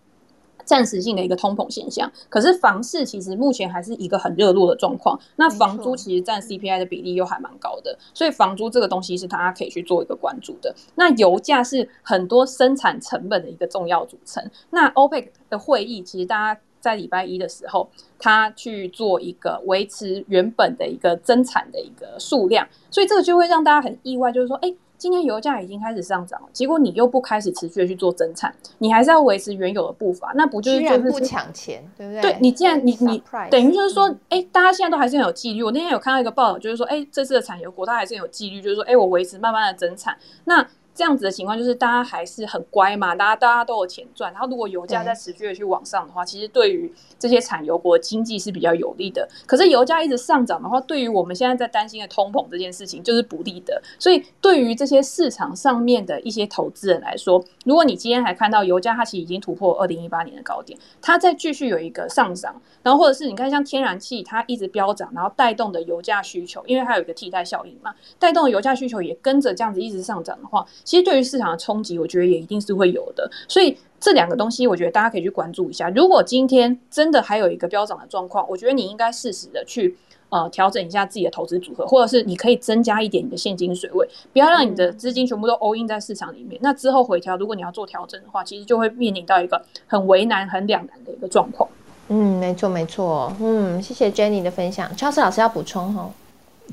[0.70, 5.20] 暂时性的一个通膨现象，可是房市其实目前还是一个很热络的状况。
[5.38, 10.76] 那房租其实占 CPI 的比例又还蛮高的，所以房租这个东西是大家可以去做一个关注的。
[10.94, 14.48] 那油价是很多生产成本的一个重要组成。
[14.70, 24.72] 那 OPEC 的会议其实大家在礼拜一的时候，他去做一个维持原本的一个增产的一个数量，所以这个就会让大家很意外，就是说，哎。
[25.00, 32.22] 今天油价已经开始上涨了，结果你又不开始持续的去做增产，你还是要维持原有的步伐，那不就是就是不抢钱，对不对？
[32.22, 35.64] 对你既然你你等于就是说，哎，大家现在都还是很有纪律。
[35.64, 40.68] 我那天有看到一个报道，就是说，哎，这次的产油国它还是很有纪律，就是说，哎，我维持慢慢的增产，那。
[41.00, 44.34] 这样子的情况就是大家还是很乖嘛，大家大家都有钱赚。
[44.34, 49.26] 然后如果油价在持续的去往上的话，其实对于这些产油国经济是比较有利的。
[49.46, 53.82] 可是油价一直上涨的话，对于我们现在在担心的通膨这件事情就是不利的。
[53.98, 70.66] 所以对于这些市场上面的一些投资人来说，如果你今天还看到油价它其实已经突破二零一八年的高点，它再继续有一个上涨，然后或者是你看像天然气它一直飙涨，然后带动的油价需求，因为它有一个替代效应嘛，带动的油价需求也跟着这样子一直上涨的话。
[70.90, 73.30] 其实对于市场的冲击，我觉得也一定是会有的。
[73.48, 75.88] 所以这两个东西，我觉得大家可以去关注一下。
[75.92, 79.96] 如果今天真的还有一个飙涨的状况，我觉得你应该适时的去
[80.30, 86.60] 呃调整一下自己的投资组合，或者是你可以增加一点你的现金水位，不要让你的资金全部都 all in 在市场里面。
[86.64, 91.70] 那之后回调，如果你要做调整的话，其实就会面临到一个很为难、很两难的一个状况。
[92.08, 93.32] 嗯，没错没错。
[93.40, 94.90] 嗯，谢谢 Jenny 的分享。
[94.96, 96.10] Charles 老师要补充哈。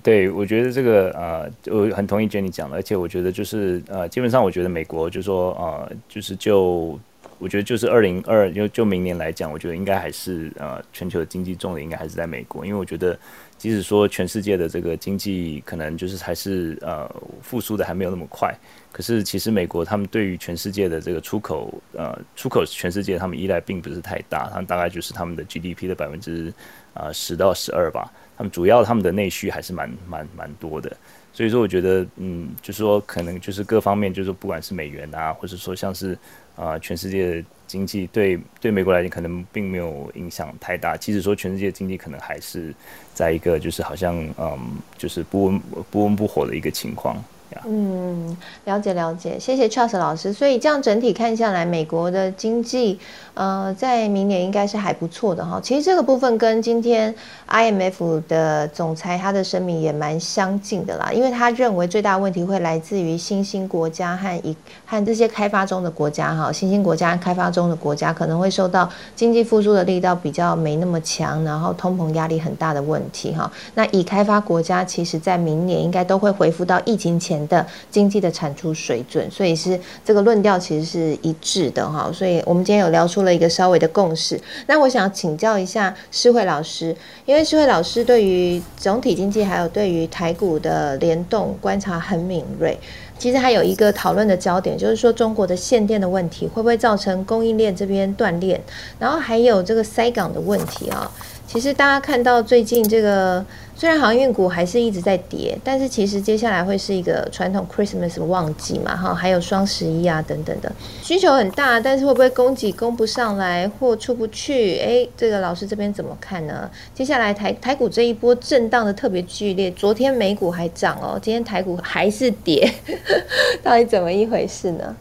[0.03, 6.99] 对，我觉得这个呃，我很同意 Jenny 讲的，而且我觉得就是呃，基本上我觉得美国就说呃，就是就
[7.39, 13.19] 我觉得就是二零二就就明年来讲，我觉得应该还是呃，全球的经济重点应该还是在美国，因为我觉得
[13.57, 18.55] 即使说全世界的这个经济可能就是还是呃复苏的还没有那么快，
[18.93, 26.53] 可是其实美国他们对于全世界的这个出口呃出口全世界他们依赖并不是太大，他们大概就是他们的 GDP 的百分之
[26.93, 28.13] 啊十到十二吧。
[28.37, 30.95] 他们主要他们的内需还是蛮蛮蛮多的，
[31.33, 36.19] 所以说我觉得，嗯，就是说可能就是各方面，就是不管是美元啊，或者说像是
[36.55, 40.97] 啊全世界的经济，对对美国来讲可能并没有影响太大。
[40.97, 42.75] 即使说全世界经济可能还是
[43.15, 44.59] 在一个就是好像嗯
[44.99, 47.23] 就是不温不温不火的一个情况。
[47.65, 50.33] 嗯，了解了解，谢谢 Charles 老师。
[50.33, 52.99] 所以这样整体看下来，美国的经济，
[53.35, 55.61] 呃，在明年应该是还不错的哈。
[55.63, 57.15] 其实这个部分跟今天
[57.49, 64.55] IMF 的总裁他的声明也蛮相近的啦，因为他认为最大问题会来自于新兴国家和一
[64.85, 73.51] 和这些开发中的国家哈，新兴国家、开发中的国家可能会受到经济复苏的力道比较没那么强，然后通膨压力很大的问题哈。
[73.75, 77.36] 那已开发国家其实在明年应该都会恢复到疫情前。
[77.49, 84.41] 的经济的产出水准，所以是这个论调其实是一致的哈，所以我们今天有聊出了一个稍微的共识。
[84.67, 86.95] 那我想请教一下施慧老师，
[87.25, 92.79] 因为施慧老师对于总体经济还有对于台股的联动观察很敏锐。
[93.19, 98.61] 其实还有一个讨论的焦点，就是说中国的限电的问题会不会造成供应链这边断裂，
[98.99, 101.11] 然后还有这个塞港的问题啊。
[101.47, 103.45] 其实大家看到最近这个。
[103.79, 114.79] 虽然航运股还是一直在跌，但是其实接下来会是一个传统 Christmas 旺季嘛，哈，还有双十一啊等等的需求很大，但是会不会供给供不上来，货出不去？
[114.79, 116.71] 哎，这个老师这边怎么看呢？
[116.95, 122.73] 接下来台台股这一波震荡的特别剧烈，昨天美股还涨哦，今天台股还是跌，
[123.63, 124.97] 到底怎么一回事呢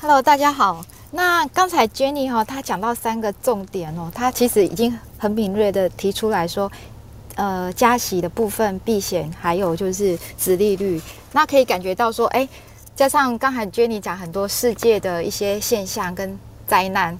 [0.00, 0.80] ？Hello，大家好。
[1.16, 6.70] 那刚才 Jenny 哈，她讲到三个重点哦，她其实已经很敏锐的提出来说。
[7.36, 10.98] 呃，加息的部分避险，还有就是殖利率，
[11.32, 12.48] 那可以感觉到说，哎，
[12.94, 17.14] 加上刚才 Jenny 讲很多世界的一些现象跟灾难，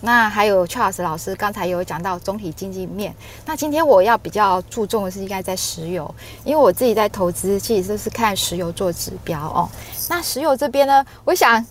[0.00, 3.14] 那还有 Charles 老师刚才有讲到总体经济面，
[3.46, 9.70] 那今天我要比较注重的是应该在石油，因为我自己在投资，其实都是看石油做指标哦。
[10.08, 11.64] 那石油这边呢，我想，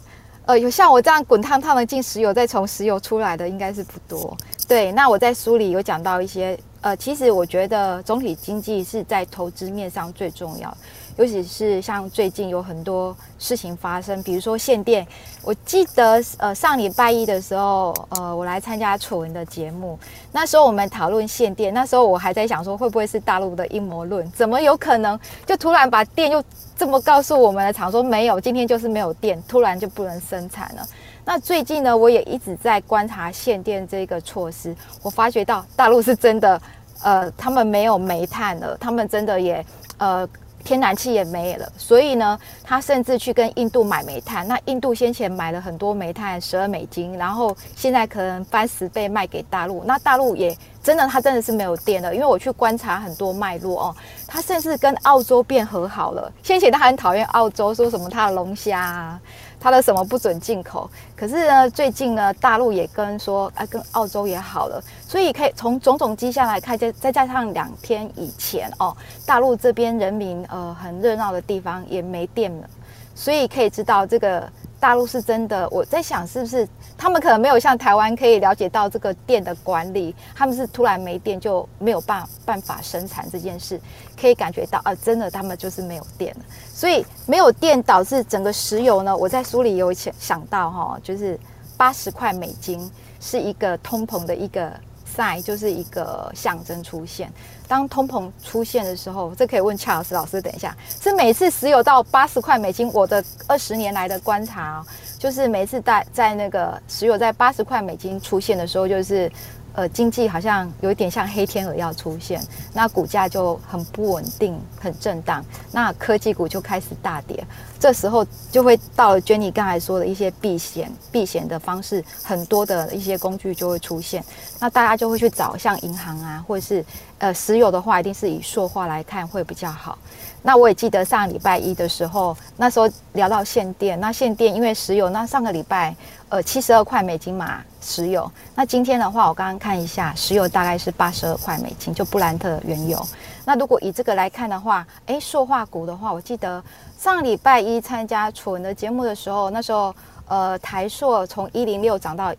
[0.50, 4.36] 呃，有像我这样滚烫烫的进石油，再从石油出来的应该是不多。
[4.68, 6.60] 对，那我在书里有讲到一些。
[6.82, 10.76] 呃，其实我觉得总体经济是在投资面上最重要，
[11.20, 15.06] 尤其是像最近有很多事情发生，比如说限电。
[15.44, 20.00] 我记得呃上礼拜一的时候，呃我来参加楚文的节目，
[20.32, 24.32] 那时候我们讨论限电，那时候我还在想说会不会是大陆的阴谋论？
[24.32, 26.42] 怎么有可能就突然把电又
[26.78, 30.88] 这么告诉我们的厂说没有，今天就是没有电，突然就不能生产了。
[31.26, 34.74] 那最近呢，我也一直在观察限电这个措施。
[35.02, 36.62] 我发觉到大陆是真的，
[37.04, 39.64] 呃，他们没有煤炭了，他们真的也，
[39.98, 40.28] 呃，
[40.70, 41.68] 天然气也没了。
[41.76, 44.48] 所以呢，他甚至去跟印度买煤炭。
[44.48, 49.84] 那印度先前买了很多煤炭，十二美金，然后现在可能翻十倍卖给大陆。
[49.84, 52.14] 那大陆也真的，他真的是没有电了。
[52.14, 53.96] 因为我去观察很多脉络哦，
[54.28, 56.32] 他甚至跟澳洲变和好了。
[56.44, 58.80] 先前他很讨厌澳洲，说什么他的龙虾。
[58.80, 59.20] 啊。
[59.60, 60.90] 它的什么不准进口？
[61.16, 68.96] 可是呢，最近呢，大陆也跟说，啊，跟澳洲也好了，所以可以从种种迹象来看，再再加上两天以前哦，
[69.26, 72.70] 大陆这边人民呃很热闹的地方也没电了，
[73.14, 74.50] 所以可以知道这个。
[74.80, 83.80] 大陆是真的，我在想是不是他们可能没有像台湾可以了解到这个电的管理，他们是突然没电就没有办办法生产这件事，
[84.20, 91.38] 可以感觉到啊，真的他们就是没有电了，所以没有电导致整个石油呢，我在书里有想想到哈，就是
[91.76, 92.90] 八十块美金
[93.20, 94.72] 是一个通膨的一个。
[95.20, 97.30] 赛就是一个象征出现。
[97.68, 100.42] 当通膨出现的时候，这可以问恰老师老师。
[100.42, 104.84] 等一下，是每次石油到八十块美金，我的二十年来的观察，
[105.18, 109.30] 就是每次在在那个石油在八十块美金出现的时候，就是。
[109.74, 112.42] 呃，经济好像有一点像黑天鹅要出现，
[112.74, 117.42] 那股价就很不稳定、很震荡，那科技股就开始大跌。
[117.80, 124.22] 这时候就会到了 Jenny 刚才说的一些避险、避险的方式，很多的一些工具就会出现。
[124.60, 126.84] 那大家就会去找像银行啊，或者是
[127.20, 129.98] 呃石油的话，一定是以塑化来看会比较好。
[130.42, 135.96] 那我也记得上礼拜一的时候，那时候聊到限电，那限电因为石油，那上个礼拜
[136.28, 143.02] 呃七十二块美金嘛石油，那今天的话我刚刚看一下，石油大概是八十二块美金，就布兰特原油。
[143.46, 146.64] 那如果以这个来看的话，诶，塑化股的话，我记得
[146.98, 149.96] 上礼拜一参加楚文的节目的时候，那时候
[150.28, 152.34] 呃台塑从一零六涨到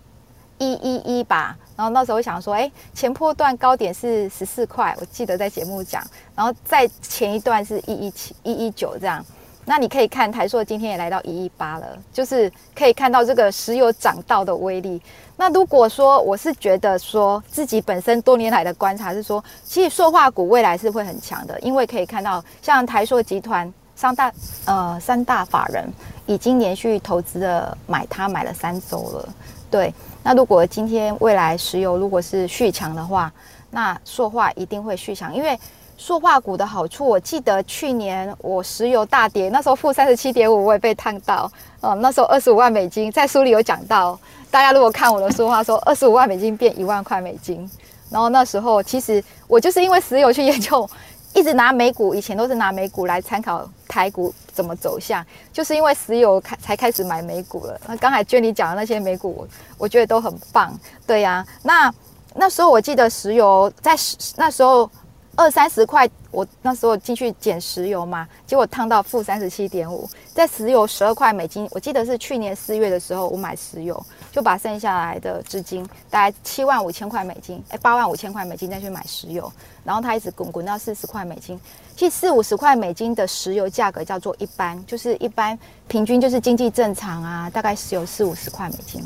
[0.58, 1.56] 一一一吧。
[1.76, 6.04] 然后那时候我想说，哎，前波段高点是十四块，我记得在节目讲。
[6.36, 9.24] 然后在前一段是一一七、一一九这样。
[9.70, 15.00] 那你可以看台硕今天也来到一亿八了，就是可以看到这个石油涨到的威力。
[15.36, 24.32] 那如果说我是觉得说自己本身多年来的观察是说，其实塑化股未来是会很强的，因为可以看到像台硕集团三大
[24.64, 25.88] 呃三大法人
[26.26, 29.28] 已经连续投资了买它买了三周了，
[29.70, 29.94] 对。
[30.24, 33.32] 那如果今天未来石油如果是续强的话，
[33.70, 35.56] 那塑化一定会续强，因为
[36.00, 44.18] 塑化股的好处，我记得去年我石油大跌，那时候负三十七点五，我也被烫到，哦，那时候二十五万美金，在书里有讲到，
[44.50, 47.70] 大家如果看我的书话，说二十五万美金变一万块美金，
[48.08, 50.88] 然后那时候其实我就是因为石油去研究。
[51.32, 57.80] 一直拿美股，以前都是拿美股来参考台股怎么走向，就是因为石油开才开始买美股了。
[57.86, 59.46] 那刚才娟你讲的那些美股，
[59.78, 61.46] 我觉得都很棒，对呀。
[61.62, 61.94] 那
[62.34, 63.94] 那时候我记得石油在
[64.34, 64.90] 那时候
[65.40, 74.04] 二三十块，我那时候进去捡石油嘛，结果烫到负三十七点五，在石油十二块美金，我记得是去年四月的时候我买石油。
[74.32, 79.50] 就把剩下来的资金，大概七万五千块美金，哎，八万五千块美金再去买石油，
[79.82, 81.58] 然后它一直滚滚到四十块美金。
[81.96, 85.58] 其实四五十块美金的石油价格叫做一般，就是一般
[85.88, 89.02] 平均就是经济正常啊，大概石油四五十块美金。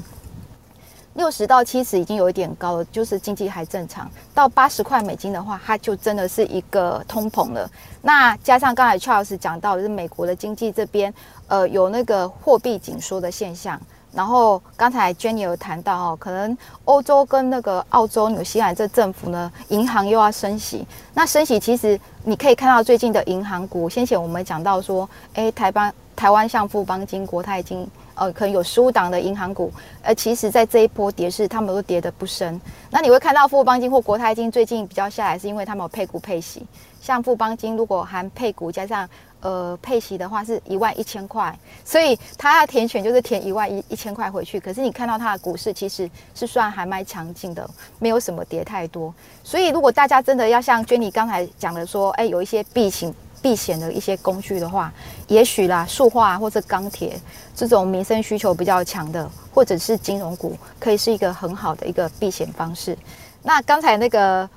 [1.14, 4.10] 六十到七十已经有一点高了，就是经济还正常。
[4.34, 7.70] 到八十块美金的话，它就真的是一个通膨了。
[8.02, 11.12] 那加上刚才 Charles 讲到，就是美国的经济这边，
[11.46, 13.80] 呃，有那个货币紧缩的现象。
[14.12, 20.86] 然后刚才 Jenny 有谈到哦，可能欧洲跟那个澳洲、纽西兰这政府呢，银行又要升息。
[21.14, 27.88] 那升息其实你可以看到最近的银行股，先前我们讲到说，哎，台邦、台湾像富邦金、国泰金。
[28.14, 32.60] 呃，可能有十五档的银行股，呃，其实，在这一波跌势，他们都跌得不深。
[32.90, 36.66] 那你会看到富邦金或国泰金最近比较下来，是因为他们有配股配息。
[37.00, 39.06] 像富邦金如果含配股加上
[39.40, 41.54] 呃配息的话，是一万一千块，
[41.84, 44.58] 所以它要填选就是填一万一一千块回去。
[44.58, 49.12] 可是你看到它的股市其实是算还蛮强劲的，没有什么跌太多。
[49.42, 53.12] 所以如果大家真的要像 Jenny 刚才讲的说，哎，有一些避险。
[53.44, 54.90] 避险的一些工具的话，
[55.28, 57.20] 也许啦，塑化或者钢铁
[57.54, 62.96] 这种民生需求比较强的，或者是金融股，可以是一个很好的一个避险方式。
[63.42, 64.48] 那刚才那个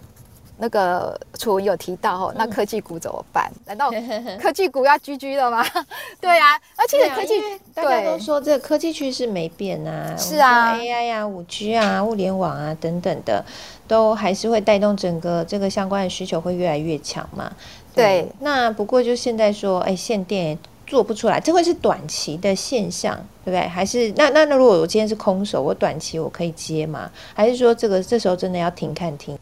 [0.57, 3.51] 那个楚文有提到哦，那科技股怎么办？
[3.65, 3.91] 难道
[4.41, 5.65] 科技股要居居了吗？
[6.21, 7.33] 对啊，而且科技
[7.73, 13.43] 大家都说这个科技趋势没变啊，是啊，AI 啊、五 G 啊、物联网啊等等的，
[13.85, 17.51] 都还是会带动整个这个相关的需求会越来越强嘛。
[17.97, 23.67] 对，那不过就现在说，哎，限电做不出来，这会是短期的现象，对不对？
[23.67, 27.11] 还是那那那如果我今天是空手，我短期我可以接吗？
[27.33, 29.37] 还是说这个这时候真的要停看停？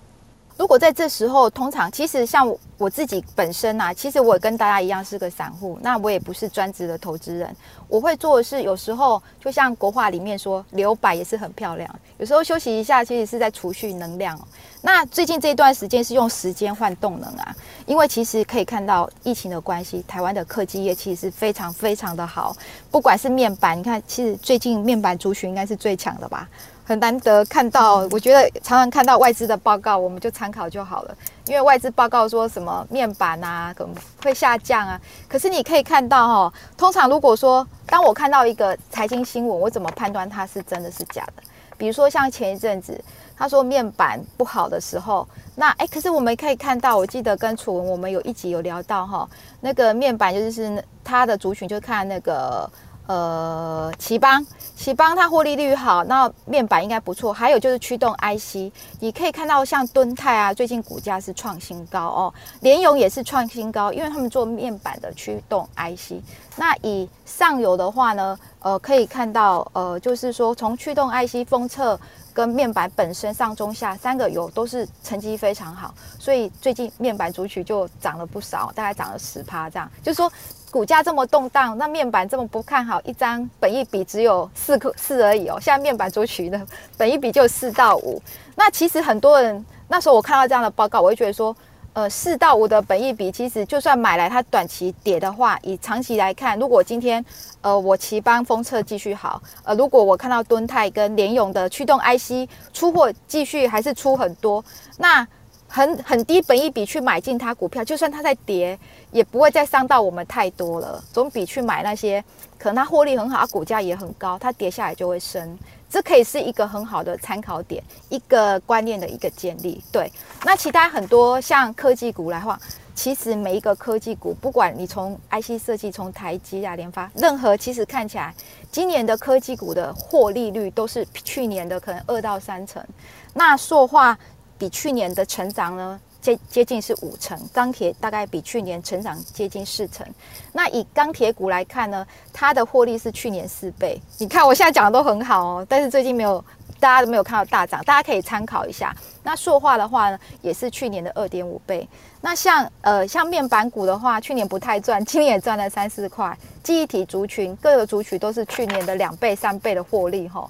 [0.57, 7.53] 如果在这时候，通常其实像我自己本身啊，其实我也跟大家一样是个散户，那我也不是专职的投资人。
[7.89, 11.93] 我会做的是，有时候就像国画里面说，留白也是很漂亮。
[12.17, 14.39] 有时候休息一下，其实是在储蓄能量。
[14.81, 17.53] 那最近这一段时间是用时间换动能啊，
[17.85, 22.55] 因为其实可以看到疫情的关系，台湾的科技业其实是非常非常的好，
[22.89, 26.47] 不管是面板，你看，其实最近面板族群应该是最强的吧。
[26.87, 31.17] 很难得看到，我觉得常常看到外资的报告，我们就参考就好了。
[31.47, 35.01] 因为外资报告说什么面板啊，可能会下降啊。
[35.27, 41.43] 可是你可以看到哈，通常如果说当我看到一个财经新闻，我怎么判断它是真的是假的？
[41.75, 43.03] 比如说像前一阵子
[43.35, 49.27] 他说面板不好的时候，那哎，可是我们可以看到，我记得跟楚文我们有一集有聊到哈，
[49.59, 52.69] 那个面板就是它的族群就看那个。
[53.07, 54.43] 呃，奇邦，
[54.75, 57.31] 奇邦它获利率好，那面板应该不错。
[57.31, 62.33] 还有就是驱动 IC，你可以看到像敦泰啊，最近股价是创新高哦。
[62.61, 66.15] 联咏也是创新高，因为他们做面板的驱动 IC。
[66.55, 71.99] 那以上游的话呢，呃，可以看到，呃，就是说从驱动 IC 封测
[72.35, 80.31] 跟面板本身上中下三个油都是成绩非常好，所以最近面板主曲就涨了不少，大概涨了十趴这样，就是说。
[80.71, 85.57] 股价这么动荡，那面板这么不看好，一张本一笔只有四个四而已哦。
[85.61, 86.59] 现在面板族群的
[86.97, 88.21] 本一笔就四到五。
[88.57, 91.55] 那其实很多人那时候我看到这样的报告，我会觉得说，
[91.95, 97.23] 呃，四到五的本益比，其实就算买来它短期跌的话，以长期来看，如果今天
[97.61, 104.63] 呃我奇邦封测继续好，呃，如果我看到敦泰跟联勇的驱动 IC 出货继续还是出很多，
[104.97, 105.25] 那。
[105.67, 108.79] 很很低本一笔去买进它股票，就算它在跌，
[109.11, 111.03] 也不会再伤到我们太多了。
[111.11, 112.23] 总比去买那些
[112.57, 115.57] 可能它获利很好，它股价也很高，它跌下来就会升。
[115.89, 119.83] 这可以是一个很好的参考点，一个观念的一个建立。
[119.91, 120.11] 对，
[120.43, 122.59] 那其他很多像科技股来话，
[122.93, 128.33] 其实每一个科技股，不管你从 IC 设计、从台积啊、联发，任何其实看起来
[128.71, 132.85] 今年的科技股的获利率都是去年的可能二到三成。
[133.33, 134.17] 那塑化。
[134.57, 140.03] 比去年的成长呢，接接近是五成，钢铁大概比去年成长接近四成。
[140.51, 144.01] 那以钢铁股来看呢，它的获利是去年四倍。
[144.17, 146.43] 你看我现在讲的都很好哦，但是最近没有，
[146.79, 148.95] 大家都没有看到大涨，大家可以参考一下。
[149.21, 151.87] 那塑化的话呢，也是去年的二点五倍。
[152.21, 156.35] 那像呃像面板股的话，去年不太赚，今年也赚了三四块。
[156.63, 160.49] 记忆体族群各个族群都是去年的两倍、三倍的获利哈。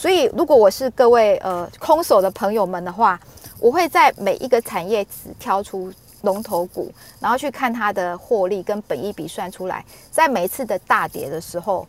[0.00, 3.20] 所以如果我是各位呃空手的朋友们的话，
[3.58, 5.92] 我会在每一个产业只挑出
[6.22, 6.90] 龙头股，
[7.20, 11.86] 然后去看它的获利跟本益比算出来，在每一次的大跌的时候，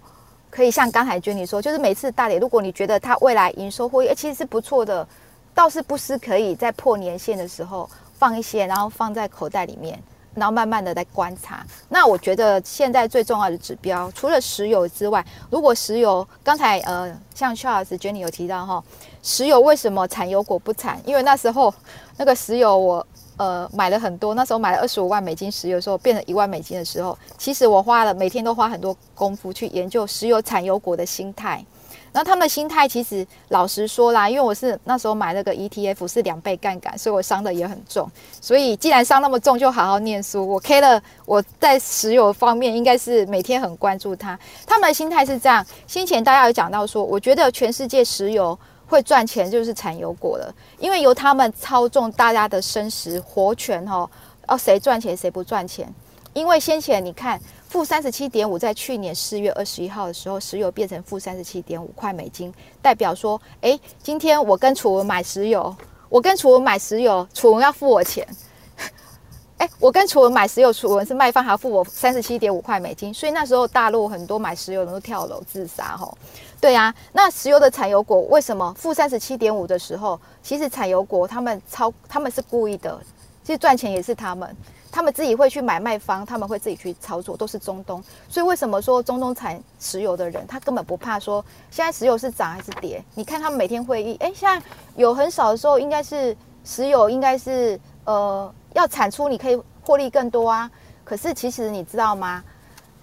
[0.50, 5.08] 可以像刚才娟你说，就是每次大跌，如果你觉得它未来营收获利其实是不错的，
[5.56, 7.90] 倒是不失可以在破年线的时候
[8.20, 9.98] 放一些，然后放在口袋里面。
[10.34, 18.82] 然后慢慢的在观察，那我觉得现在最重要的指标，除了石油之外，如果石油刚才呃，像 Charles Jenny 有提到哈，
[19.22, 21.02] 石油为什么产油国不产？
[21.06, 21.74] 因为那时候
[22.16, 23.06] 那个石油我
[23.36, 31.66] 呃买了很多，那时候买了二十五万美金石油的时候，变成一万美金的时候，其实我花了每天都花很多功夫去研究石油产油国的心态。
[32.14, 38.10] 然后他们的心态其实老实说啦，因为我是那时候买那个 ETF 是两倍杠杆，所以我伤的也很重。
[38.42, 40.46] 所以既然伤那么重，就好好念书。
[40.46, 44.38] 我 K 了，我在石油方面应该是每天很关注它。
[44.68, 54.10] 他们的心态是这样，先前大家有讲到说，我觉得全世界石油会赚钱就是产油国了，因为由他们操纵大家的生食活权哦，
[54.48, 55.88] 哦谁赚钱谁不赚钱。
[56.34, 57.40] 因为先前你看。
[57.72, 65.74] 负三十七点五，在去年四月二十一号的时候，石油变成负三十七点五块美金，代表说，哎，今天我跟楚文买石油，
[66.10, 68.28] 我跟楚文买石油，楚文要付我钱，
[69.58, 76.18] 哎，我跟楚文买石油，楚文是卖方，还要付我三十七点五块美金，所以那时候大陆很多买石油的都跳楼自杀，吼，
[76.60, 83.02] 对啊，那石油的产油国为什么负三十七点五的时候，其实产油国他们超他们是故意的，
[83.46, 84.54] 其实赚钱也是他们。
[84.92, 88.04] 他们自己会去买卖方，他们会自己去操作，都是中东。
[88.28, 93.02] 所以为什么说中东产石油的人，他根本不怕说现在石油是涨还是跌？
[93.16, 94.66] 你看他们每天会议，哎，现在
[94.98, 96.36] 有很少的时候，应该是
[96.66, 100.70] 石油应该是呃要产出，你可以获利更多啊。
[101.04, 102.44] 可是其实你知道吗？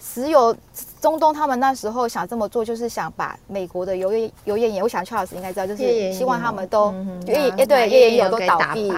[0.01, 0.55] 石油
[1.01, 6.95] 中东他们那时候想这么做，就是想把美国的油页油页岩，我想邱老师应该知道，就是希望他们都
[7.26, 8.93] 页页对页岩油都倒闭。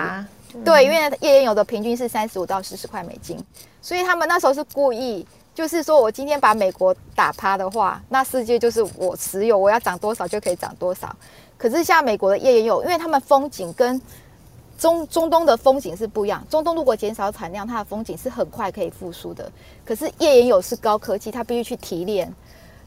[0.65, 3.39] 对，因为页岩油的平均是三十五到四十块美金，
[3.81, 11.15] 所以他们那时候是故意，就是说我今天把美国打趴的话，那世界就是我持有我要涨多少就可以涨多少。
[11.57, 14.01] 可是像美国的页岩油，因为他们风景跟
[14.79, 19.51] 中中东的风景是不一样，中东如果减少产量，它的风景是很快可以复苏的。
[19.85, 22.33] 可是页岩油是高科技，它必须去提炼，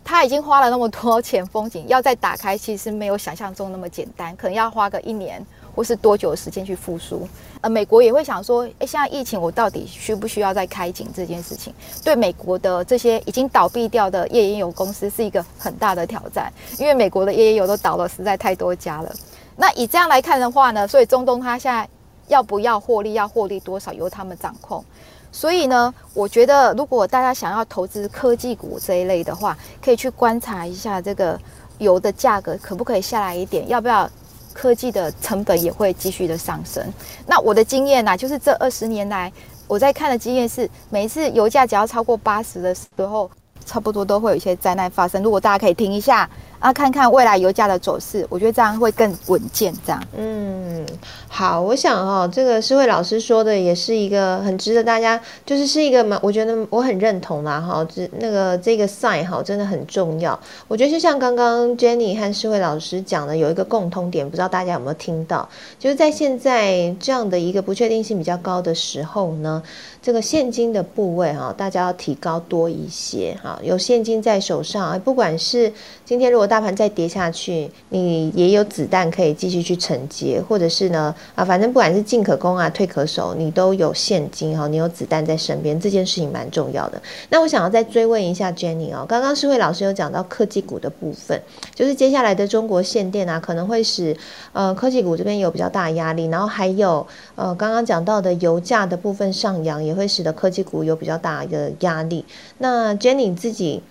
[0.03, 5.45] 它已经花了那么多钱，风景要再打开，其实没有想象中那么简单，可能要花个一年。
[5.75, 7.27] 或是多久的时间去复苏？
[7.61, 19.15] 呃，美国也会想说，诶，现在疫情我到底需不需要再开井这件事情，对美国的这些已经倒闭掉的页岩油公司是一个很大的挑战，因为美国的页岩油都倒了，实在太多家了。
[19.55, 21.87] 那以这样来看的话呢，所以中东它现在
[22.27, 24.83] 要不要获利，要获利多少，由他们掌控。
[25.31, 31.39] 所以呢，我觉得如果大家想要投资科技股这一类的话，可以去观察一下这个
[31.77, 34.09] 油的价格可不可以下来一点，要不要？
[34.53, 36.81] 科技的成本也会继续的上升。
[37.27, 39.31] 那我的经验呢，就是这二十年来
[39.67, 43.29] 我在看的经验是，每一次油价只要超过八十的时候，
[43.65, 45.21] 差不多都会有一些灾难发生。
[45.21, 46.29] 如果大家可以听一下。
[46.63, 49.73] 啊，看看未来油价的走势，我觉得这样会更稳健。
[49.85, 50.85] 这样，嗯，
[51.27, 57.85] 好，我想哈，这个诗慧老师说的也是一个很值得大家，就是是一个蛮，我觉得我很认同啦哈。
[57.93, 60.39] 这那个这个 sign 哈，真的很重要。
[60.69, 65.49] 我觉得就像刚刚 Jenny 和诗慧老师讲的，有一个共通点，不知道大家有没有听到？
[65.77, 69.61] 就是在现在这样的一个不确定性比较高的时候呢，
[70.01, 75.69] 这个现金的部位哈，大家要提高多一些哈，有现金在手上，不管是
[76.05, 87.01] 今天如果大盘再跌下去，你也有子弹可以继续去承接，或者是呢啊，反正不管是进可攻啊，退可守，你都有现金哈，你有子弹在身边，这件事情蛮重要的。
[87.29, 91.41] 那我想要再追问一下 Jenny 哦，刚刚诗慧老师有讲到科技股的部分，
[91.73, 94.15] 就是接下来的中国限电啊，可能会使
[94.51, 102.23] 呃科技股这边有比较大压力，然后还有呃刚刚讲到的油价的部分上扬，也会使得科技股有比较大的压力。
[102.59, 103.81] 那 Jenny 自己。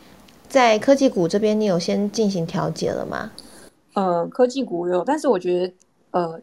[0.53, 3.33] 在科技股这边，你有先进行调节了吗？
[3.95, 5.73] 呃，科技股有，但是我觉得，
[6.11, 6.43] 呃。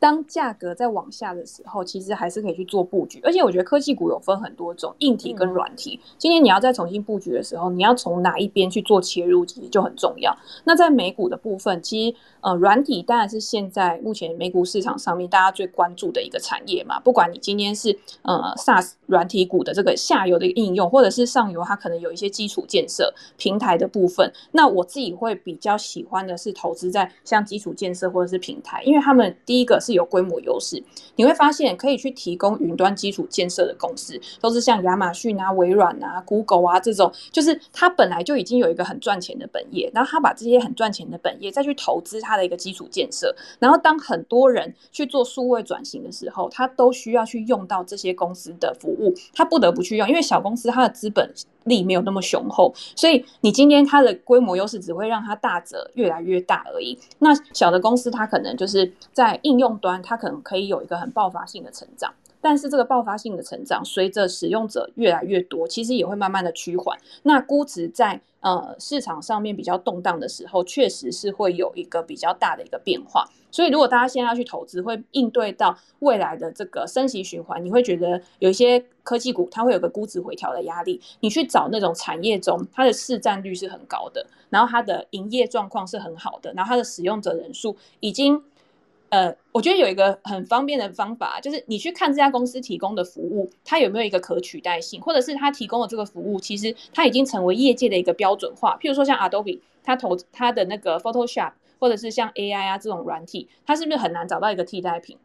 [0.00, 3.20] 当价格在往下的时候，其实还是可以去做布局。
[3.22, 6.00] 而且我觉得科技股有分很多种，硬体跟软体。
[6.16, 10.34] 今天你要再重新布局的时候，你要从哪一边去做切入，其实就很重要。
[10.64, 16.98] 那在美股的部分，其实呃，软体当然是现在目前美股市场上面大家最关注的一个产业嘛。
[16.98, 29.89] 不管你今天是呃 SaaS 软体股的这个下游的应用，或者是上游它可能有一些基础建设平台的部分，那我自己会比较喜欢的是投资在像基础建设或者是平台，因为他们第一个是。
[29.90, 30.82] 是有规模优势，
[31.16, 51.28] 你会发现可以去提供云端基础建设的公司，都是像亚马逊啊、微软啊、Google 啊这种，就是它本来就已经有一个很赚钱的本业，然后它把这些很赚钱的本业再去投资它的一个基础建设，然后当很多人去做数位转型的时候，它都需要去用到这些公司的服务，它不得不去用，因为小公司它的资本。
[51.64, 56.98] 力没有那么雄厚，所以你今天它的规模优势只会让它大者越来越大而已。
[57.18, 62.14] 那小的公司它可能就是在应用端，它可能可以有一个很爆发性的成长。
[62.42, 66.98] 但是这个爆发性的成长，随着使用者越来越多，其实也会慢慢的趋缓。
[67.24, 73.28] 那估值在呃市场上面比较动荡的时候，确实是会有一个比较大的一个变化。
[73.50, 80.98] 所以如果大家现在要去投资，会应对到未来的这个升息循环，你会觉得有一些科技股它会有个估值回调的压力。
[81.20, 88.42] 你去找那种产业中它的市占率是很高的，然后它的营业状况是很好的，然后它的使用者人数已经。
[89.10, 98.78] 呃，我觉得有一个很方便的方法，就是你去看这家公司提供的服务，它有没有一个可取代性，或者是它提供的这个服务，其实它已经成为业界的一个标准化。
[98.80, 105.18] 譬如说像 Adobe，它投它的那个 Photoshop，或者是像 AI 啊这种软体，它是不是很难找到一个替代品？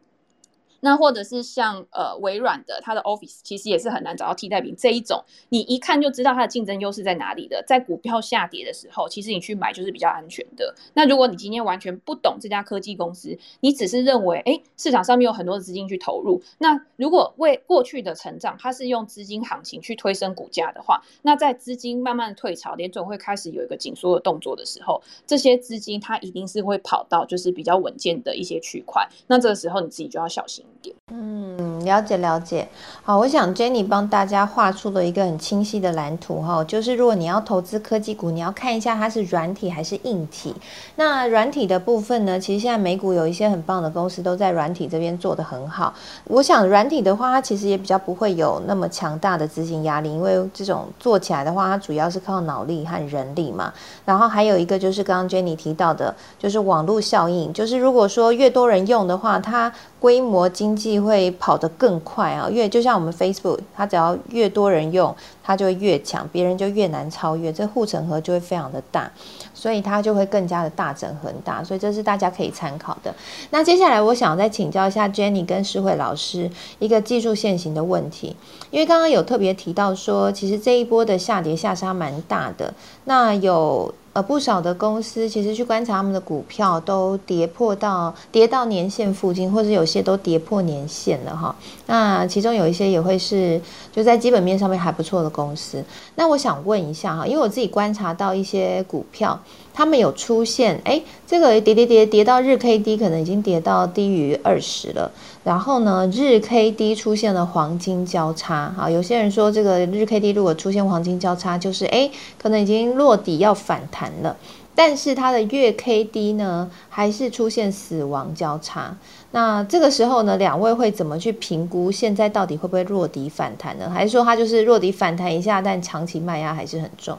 [0.80, 4.74] 那或者是像呃微软的它的 Office，其实也是很难找到替代品。
[4.76, 7.64] 这一种你一看就知道它的竞争优势在哪里的。
[7.66, 10.74] 在股票下跌的时候，其实你去买就是比较安全的。
[10.94, 29.08] 那如果你今天完全不懂这家科技公司，你只是认为哎市场上面有很多的资金去投入，那如果为过去的成长，它是用资金行情去推升股价的话，那在资金慢慢的退潮，连总会开始有一个紧缩的动作的时候，这些资金它一定是会跑到就是比较稳健的一些区块。
[29.28, 30.65] 那这个时候你自己就要小心。
[31.12, 32.68] 嗯，了解了解。
[33.04, 40.52] 好，我想 Jenny 帮大家画出了一个很清晰的蓝图哈，就是如果你要投资科技股，你要看一下它是软体还是硬体。
[40.96, 45.94] 那软体的部分呢，其实现在美股有一些很棒的公司都在软体这边做得很好。
[46.24, 53.72] 我想软体的话，它其实也比较不会有那么强大的资金压力，因为这种做起来的话，它主要是靠脑力和人力嘛。
[54.04, 69.10] 然后还有一个就是刚刚 Jenny 提到的，就是网络效应，就是如果说越多人用的话，它规模经济会跑得更快啊，越就像我们 Facebook，它只要越多人用，它就会越强，别人就越难超越，这护城河就会非常的大，
[69.54, 73.14] 所以它就会更加的大整很大，所以这是大家可以参考的。
[73.50, 78.36] 那接下来我想再请教一下 Jenny 跟诗慧老师一个技术线型的问题，
[78.70, 82.74] 因为刚刚有特别提到说，其实这一波的下跌下杀蛮大的，
[83.04, 83.94] 那有。
[84.16, 91.54] 呃，不少的公司其实去观察他们的股票，都跌破到跌到年线附近，或者有些都跌破年线了哈。
[91.84, 93.60] 那其中有一些也会是
[93.92, 95.84] 就在基本面上面还不错的公司。
[96.14, 99.38] 那我想问一下哈，因为我自己观察到一些股票。
[99.74, 105.12] 他们有出现，哎，这个跌跌跌跌到日 K D 可能已经跌到低于二十了。
[105.46, 114.36] 然后呢，日 K D 出现了黄金交叉，好，有些人说这个日 K D 如果出现黄金交叉，就是哎，可能已经落底要反弹了。
[114.74, 118.96] 但是它的月 K D 呢，还是出现死亡交叉。
[119.30, 123.88] 那这个时候呢，两位会怎么去评估现在到底会不会落底反弹呢？
[123.88, 127.16] 还是说它就是落底反弹一下，但长期卖压还是很重？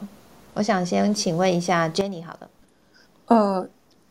[0.52, 2.48] 我想先请问一下 Jenny，好了，
[3.28, 3.66] 呃，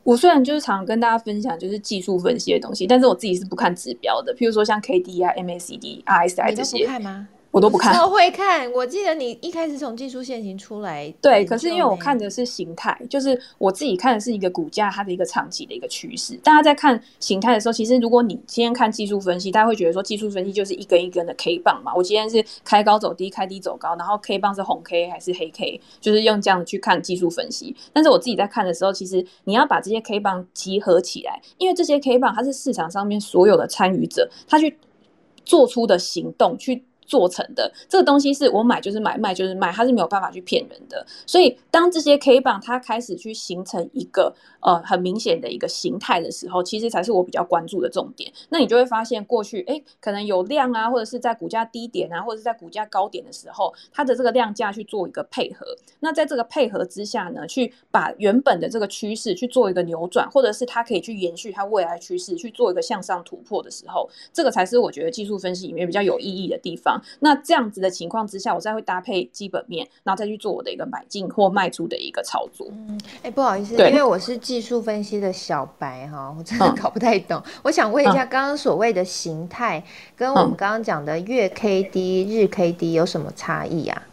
[0.08, 7.28] 我虽然就是常跟大家分享就是技术分析的东西，但是我自己是不看指标的，譬如说像 K D 啊、M A C D、R S I 这些，看吗？
[7.58, 8.72] 我都不看，都会看。
[8.72, 16.36] 我记得你一开始从技术线型出来，对，可是因为我看的是形态，就是我自己看的是一个股价它的一个长期的一个趋势。
[16.44, 21.92] 大家在看形态的时候，其实如果你今天看技术分析，大家会觉得说技术分析就是一根一根的 K 棒嘛。
[21.96, 27.76] 我今天是开高走低，开低走高，然后 K 棒是红 K 还是黑 K，就是用这样去看技术分析。
[27.92, 34.78] 但是我自己在看的时候，其实你要把这些 K 棒集合起来，因为这些 K 棒它是市场上面所有的参与者，他去
[35.44, 36.84] 做出的行动去。
[37.08, 41.04] 做成的这个东西是我买就是买，卖就是卖，它是没有办法去骗人的。
[41.26, 48.32] 所以当这些 K 棒它开始去形成一个呃很明显的一个形态的时候，其实才是我比较关注的重点。
[48.50, 55.66] 那你就会发现过去哎可能有量啊，或者是在股价低点啊，或者是在股价高点的时候，它的这个量价去做一个配合。
[56.02, 66.97] 那在这个配合之下呢，去把原本的这个趋势去做一个扭转，或者是它可以去延续它未来趋势去做一个向上突破的时候，这个才是我觉得技术分析里面比较有意义的地方。
[67.20, 72.68] 那这样子的情况之下，我再会搭配基本面，然后再去做我的一个买进或卖出的一个操作。
[72.72, 77.42] 嗯，哎，不好意思，因为我是技术分析的小白哈，我真的搞不太懂。
[77.64, 79.84] 我想问一下，刚刚所谓的形态
[80.16, 84.04] 跟我们刚刚讲的月 K D、日 K D 有什么差异啊？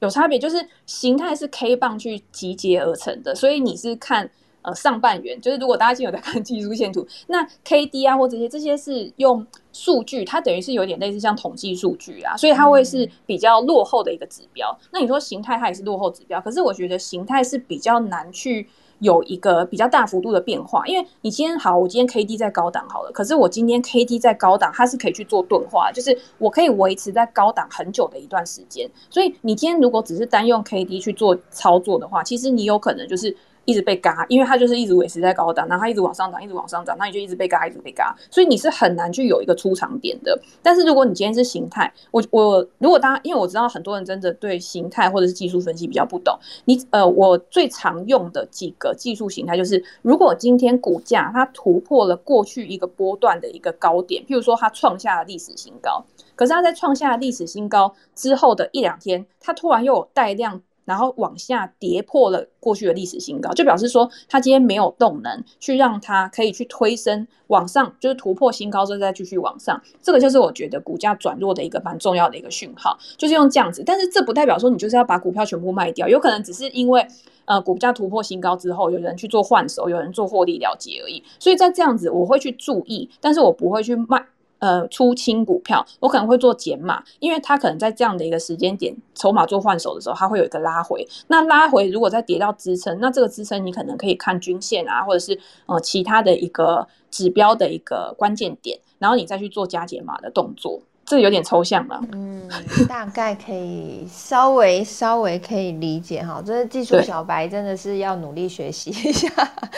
[0.00, 4.30] 有差别，就是形态是 K 棒去集结而成的，所以你是看。
[4.64, 14.74] 呃，上半圆就是如果大家现在有在看技术线图，那 K D 啊或这些这些是用数据，它等于是有点类似像统计数据啊，所以它会是比较落后的一个指标。
[14.90, 18.66] 那你说形态它也是落后指标，可是我觉得形态是比较难去
[19.00, 28.90] 有一个比较大幅度的变化，因为你今天好，我今天 K D 在高档好了，可是我今天 K D 在高档，它是可以去做钝化，就是我可以维持在高档很久的一段时间。
[29.10, 33.36] 所以你今天如果只是单用 K D 去做操作的话，其实你有可能就是。
[33.64, 40.38] 一直被嘎，因为它就是一直维持在高档，然后它一直往上涨，一直往上涨，那你就一直被嘎，一直被嘎，所以你是很难去有一个出场点的。
[40.62, 56.04] 但是如果你今天是形态，我我如果大家因为我知道很多人真的对形态或者是技术分析比较不懂，你呃我最常用的几个技术形态就是，如果今天股价它突破了过去一个波段的一个高点，譬如说它创下了历史新高。
[56.36, 69.80] 可是它在创下历史新高之后的一两天，它突然又有带量，然后往下跌破了过去的历史新高，就表示说它今天没有动能去让它可以去推升往上，就是突破新高之后再继续往上。
[70.02, 73.82] 这个就是我觉得股价转弱的一个蛮重要的一个讯号，就是用这样子。
[73.84, 77.06] 但是这不代表说你就是要把股票全部卖掉，有可能只是因为
[77.46, 81.22] 呃股价突破新高之后，有人去做换手，有人做获利了结而已。
[81.38, 84.24] 所以在这样子，我会去注意，但是我不会去卖。
[84.64, 91.06] 呃，出清股票，我可能会做减码，因为它可能在这样的一个时间点，筹码做换手的时候，它会有一个拉回。
[91.26, 100.80] 那拉回如果再跌到支撑，那这个支撑你可能可以看均线啊，或者是呃其他的一个指标的一个关键点，然后你再去做加减码的动作。
[101.06, 102.48] 这有点抽象了，嗯，
[102.88, 106.42] 大概可以稍微稍微可以理解哈。
[106.44, 109.28] 这是技术小白，真的是要努力学习一下。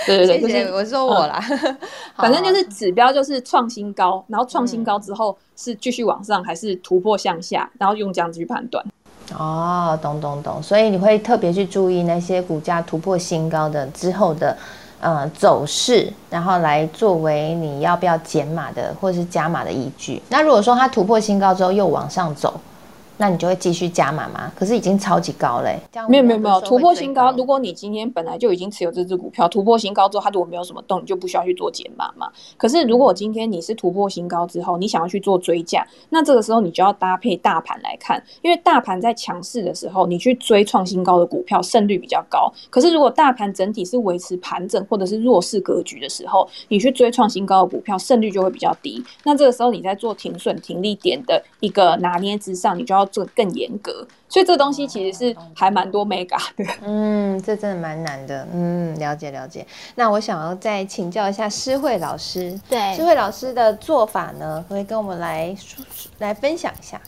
[0.07, 1.41] 对对对，就是我说我啦，
[2.17, 8.85] 反正就是指标就是创新高，然后创新高之后是继续往上还是突破向下，然后用这样子去判断。
[9.37, 14.57] 哦，懂懂懂，所以你会特别去注意那些股价突破新高的之后的。
[15.01, 20.23] 呃，走势，然后来作为你要不要减码的或者是加码的依据。
[20.29, 22.61] 那如果说它突破新高之后又往上走。
[23.19, 24.53] 那你就会继续加码吗？
[24.55, 27.33] 可是已经超级高嘞，没有没有没有突破新高。
[27.33, 32.31] 如果你今天本来就已经持有这只股票，突破新高之后，它如果没有什么动，你就不需要去做减码嘛。
[32.59, 42.53] 可是如果今天你是突破新高之后，你想要去做追价，那这个时候你就要搭配大盘来看，因为大盘在强势的时候，你去追创新高的股票胜率比较高。
[42.69, 49.03] 可是如果大盘整体是维持盘整或者是弱势格局的时候，你去追创新高的股票胜率就会比较低。
[49.25, 53.06] 那这个时候你在做停损停利点的一个拿捏之上，你就要。
[53.07, 56.65] 做更严格，所以这东西其实是还蛮多 mega 的。
[56.83, 58.47] 嗯，这真的蛮难的。
[58.53, 59.67] 嗯，了解了解。
[59.95, 65.57] 那我想要再请教一下诗慧老师，对，诗慧老师的做法呢，可以跟我们来
[66.19, 67.01] 来分享一下。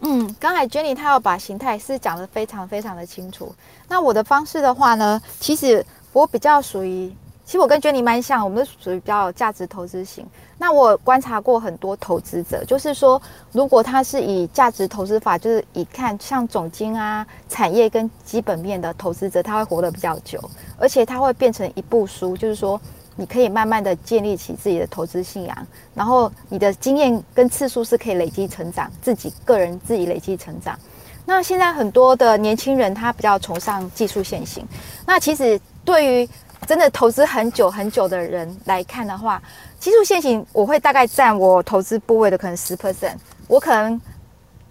[0.00, 3.54] 嗯，刚才 Jenny 她要把形态是讲的非常非常的清楚。
[3.88, 7.12] 那我的方式的话呢，其实我比较属于。
[7.48, 10.26] 其实我跟 Jenny 蛮像，我们都属于比较价值投资型。
[10.58, 13.20] 那我观察过很多投资者，就是说，
[13.52, 20.38] 如果他是以价值投资法，就是以看像总经啊、产业跟基本面的投资者，他会活得比较久，
[20.78, 22.78] 而且他会变成一部书，就是说，
[23.16, 30.78] 你可以慢慢的建立起自己的投资信仰，然后你的经验跟次数是可以累积成长，自己个人自己累积成长。
[31.24, 34.66] 那现在很多的年轻人他比较崇尚技术线型，
[35.06, 36.28] 那其实对于
[36.68, 39.42] 真的投资很久很久的人来看的话，
[39.80, 43.14] 技术线型我会大概占我投资部位的可能十 percent。
[43.46, 43.98] 我可能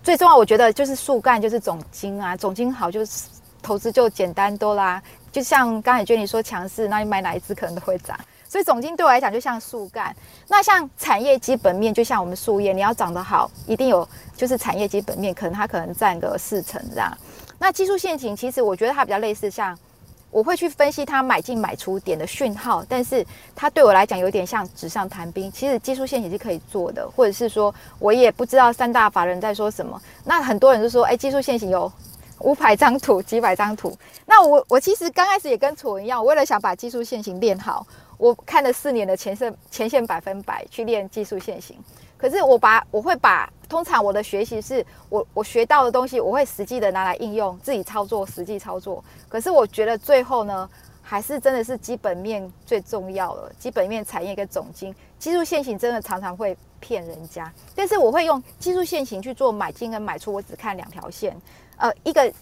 [0.03, 3.23] 最重要，我觉得就是树干，就是总金啊，总金好就是
[3.63, 5.01] 投资就简单多啦。
[5.31, 8.15] 就像刚才娟你说强势，那你买哪一只可能都会涨。
[8.47, 10.15] 所以总金对我来讲就像树干。
[10.47, 17.11] 那像产业基本面，就像我们树叶，你要长得好，一定有就是产业基本面，可能它可能占个四成这样。
[17.57, 19.75] 那技术线型其实我觉得它比较类似像。
[20.38, 23.25] 我会去分析它买进买出点的讯号，但是
[23.55, 25.51] 它对我来讲有点像纸上谈兵。
[25.51, 29.99] 其实技术线型是可以做的，或者是说我也不知道三大法人在说什么。
[30.23, 31.91] 那很多人就说，哎，技术线型有
[32.41, 33.91] 五百张图、几百张图。
[34.27, 37.83] 那我我其实刚开始也跟楚文一样，我为了想把技术线型练好，
[38.19, 41.75] 我看了四年的前线前线百分百去练技术线型。
[42.18, 49.03] 可是我把我会把通常我的学习是我我学到的东西，我会实际的拿来应用，自己操作，实际操作。
[49.30, 50.70] 可是我觉得最后呢，
[51.01, 53.51] 还是真的是基本面最重要了。
[53.59, 61.36] 基本面产业跟总金技术线型真的常常会骗人家，但是我会用技术线型去做买进跟买出，我只看两条线，
[61.78, 62.34] 呃，一个。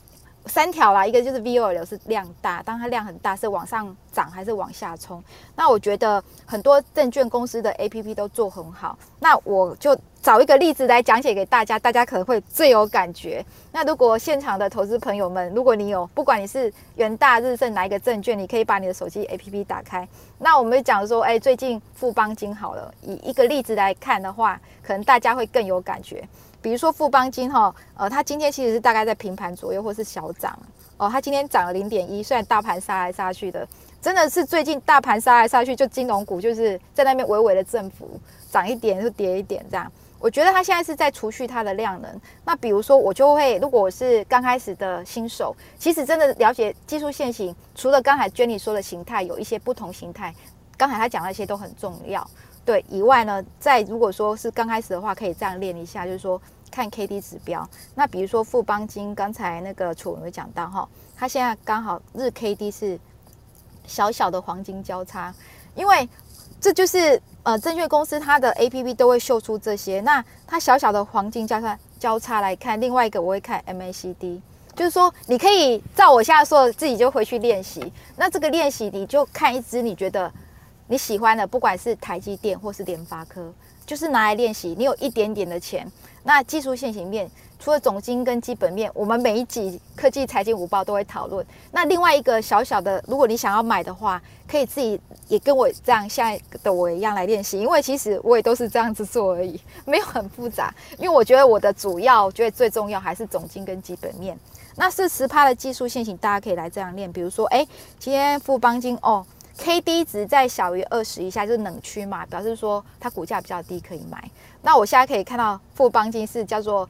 [0.48, 5.24] 三条啦，一个就是 V O L 是量大，当它量很大是往上涨还是往下冲？
[5.56, 13.44] 那我觉得很多证券公司的 A P P 都做很好，那我就找一个例子来讲解给大家，大家可能会最有感觉。
[13.72, 20.08] 那如果现场的投资朋友们，如果你有不管你是元大、日盛哪一个证券，你可以把你的手机 A P P 打开。
[20.38, 26.28] 那我们讲说，哎，最近富邦金好了，以一个例子来看的话，可能大家会更有感觉。
[26.66, 30.58] 比如说富邦金哈，呃，它今天其实是大概在平盘左右，或是小涨
[30.98, 31.08] 哦。
[31.08, 33.68] 它今天涨了零点一，虽然大盘杀来杀去的，
[34.02, 39.92] 真的是最近大盘杀来杀去，就金融股就是在那边微微的振幅，涨一点就跌一点这样。
[40.18, 42.10] 我觉得它现在是在储蓄它的量能。
[42.44, 50.34] 那比如说，我就会，如果我是刚开始的新手，其实真的了解技术线型，除了刚才 Jenny 说的形态，有一些不同形态，
[50.76, 52.28] 刚才他讲那些都很重要。
[52.66, 56.42] 对，以外呢，在如果说是刚开始的话，可以这样练一下，就是说
[56.76, 57.66] 看 K D 指标。
[57.96, 63.00] 那比如说富邦金，刚才那个楚文有讲到哈，它现在刚好日 K D 是
[63.88, 65.34] 小小的黄金交叉，
[65.74, 66.10] 因为
[66.60, 70.02] 这就是呃证券公司它的 A P P 都会秀出这些。
[70.02, 74.42] 那它小小的黄金交叉交叉来看，另外一个我会看 M A C D，
[74.76, 77.90] 就是说你可以照我现在说的，自己就回去练习。
[78.18, 80.30] 那这个练习你就看一支你觉得
[80.88, 83.54] 你喜欢的，不管是台积电或是联发科，
[83.86, 84.76] 就是拿来练习。
[84.78, 85.90] 你有一点点的钱，
[86.24, 87.30] 那技术线型面。
[87.58, 91.44] 除了总金跟基本面，我们每一集科技财经五报都会讨论。
[91.72, 97.60] 那另外一个小小的，如果你想要买的话，可以自己也跟我这样，现在的我一样来练习。
[97.60, 100.72] 因为其实我也都是这样子做而已， 没有很复杂。
[101.00, 104.38] 因为我觉得我的主要，觉得最重要还是总金跟基本面。
[104.76, 107.12] 那是十趴的技术线型，大家可以来这样练。
[107.12, 107.66] 比如说，哎，
[107.98, 109.26] 今天富邦金哦
[109.58, 114.30] ，K D 值在小于二十以下就是冷区嘛，表示说它股价比较低，可以买。
[114.62, 116.90] 那我现在可以看到富邦金是叫做。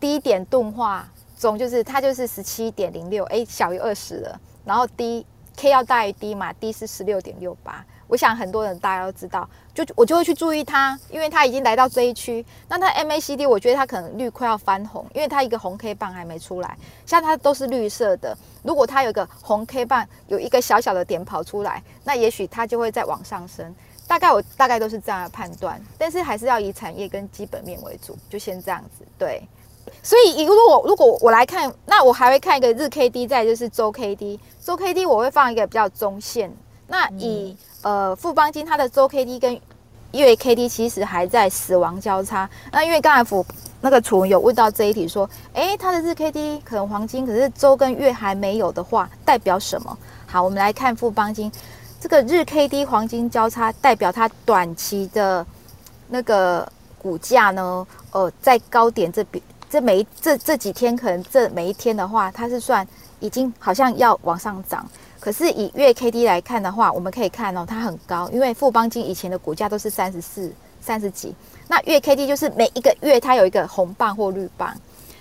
[0.00, 1.04] 低点动画
[1.36, 4.40] 中，就是它就是十七点零六，哎，小于二十了。
[4.64, 7.84] 然后 D K 要大于 D 嘛，D 是十六点六八。
[8.08, 12.44] 我想很多人大家都知道，就我就会去注意它，因为它已经来到这一区。
[12.68, 18.36] 那它 MACD，我觉得它可能绿快要翻红，因为它一个红 K 棒还没出来，像它都是绿色的。
[18.62, 23.74] 如果它有一个红 K 棒，有一个小小的点跑出来，那也许它就会再往上升。
[24.06, 29.46] 大概我大概都是这样的判断，但是还是要以产业跟基本面为主，就先这样子，对。
[30.02, 34.38] 所以，如果如果我来看，那我还会看一个日 K D，再就是周 K D。
[34.62, 36.50] 周 K D 我会放一个比较中线。
[36.88, 39.60] 那以呃富邦金它的周 K D 跟
[40.12, 42.48] 月 K D 其实还在死亡交叉。
[42.72, 43.44] 那因为刚才福
[43.80, 49.96] 那个楚文有问到这一题，说，哎，它的日 K D 可能黄金，可是周跟月还没有的话，代表什么？
[50.26, 51.52] 好，我们来看富邦金
[52.00, 55.46] 这个日 K D 黄金交叉，代表它短期的
[56.08, 56.66] 那个
[56.96, 59.42] 股价呢，呃，在高点这边。
[59.70, 62.88] 这每这这几天，可能这每一天的话，它是算
[63.20, 64.88] 已经好像要往上涨。
[65.20, 71.34] 可是以月 K D 来看的话，我们可以看哦，它很高，因为富邦金以前的股价都是三十四、三十几。
[71.66, 74.74] 那月 K D 就是每一个月它有一个红棒或绿棒。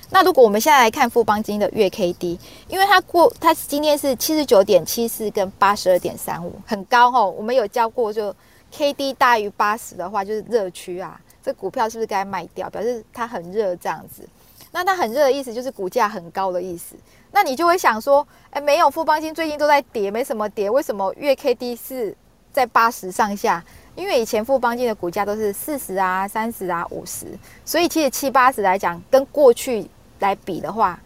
[0.10, 2.40] 那如果我们现在来看富邦金的月 K D，
[2.70, 7.30] 因为它过它今天是七十九点七四跟八十二点三五，很高哦。
[7.38, 8.34] 我们有教过，就
[8.72, 11.20] K D 大于八十的话，就是热区啊。
[11.44, 12.70] 这股票是不是该卖掉？
[12.70, 14.28] 表示它很热这样子。
[14.72, 16.96] 那它很热的意思就是股价很高的意思。
[17.32, 22.16] 那你就会想说，哎，没有富邦金最近都在跌，没什么跌，为什么月 K D 是
[22.52, 23.64] 在八十上下？
[23.96, 27.26] 因为以前富邦金的股价都是四十啊、三十啊、五十，
[27.66, 31.00] 所以其实七八十来讲，跟过去来比的话，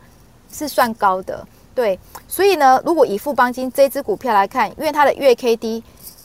[0.52, 1.48] 是算高的。
[1.74, 1.98] 对，
[2.28, 5.84] 所以呢，如果以富邦金这支股票来看，因为它的月 K D，因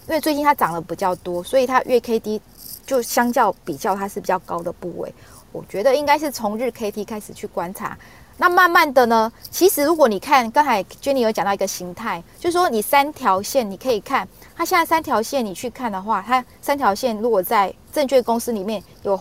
[0.08, 2.42] 为最近它涨得比较多，所以它月 K D
[2.84, 5.14] 就相较比较它是比较高的部位。
[5.52, 7.96] 我觉得应该是从日 K D 开始去观察，
[8.38, 19.18] 那慢慢的呢，其实如果你看刚才 Jenny 有讲到一个形态，就是说你三条线你可以看，它现在三条线你去看的话，它三条线如果在证券公司里面有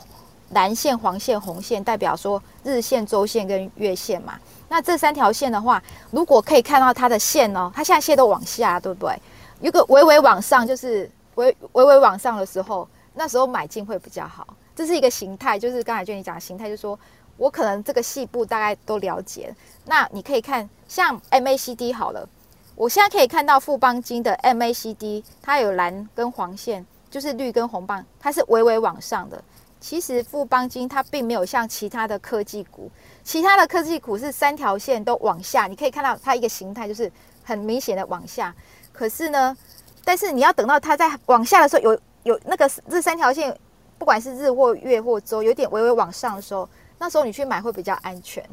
[0.52, 4.34] 蓝线、黄线、红线，代表说日线、周线跟月线嘛。
[4.68, 9.18] 那这三条线的话，如果可以看到它的线哦，它现在线都往下，对不对？
[9.62, 14.46] 有个微微往上，就是微微微往上的时候，那时候买进会比较好。
[14.76, 17.00] 这是一个形态，就是刚才就你讲的形态，就是说
[17.38, 19.54] 我可能这个细部大概都了解。
[19.86, 22.28] 那你可以看像 MACD 好了，
[22.76, 29.44] 我现在可以看到富邦金的 MACD，它有蓝跟黄线，就是绿跟红棒，它是微微往上的。
[29.80, 32.90] 其实富邦金它并没有像其他的科技股，
[33.24, 37.12] 其他的科技股是三条线都往下，你可以看到它一个形态就是
[37.44, 38.54] 很明显的往下。
[38.92, 39.56] 可是呢，
[40.04, 43.56] 但是你要等到它在往下的时候，有有那个这三条线。
[43.98, 46.68] 不管是日或月或周，有点微微往上的时候，
[47.06, 48.44] 那时候你去买会比较安全。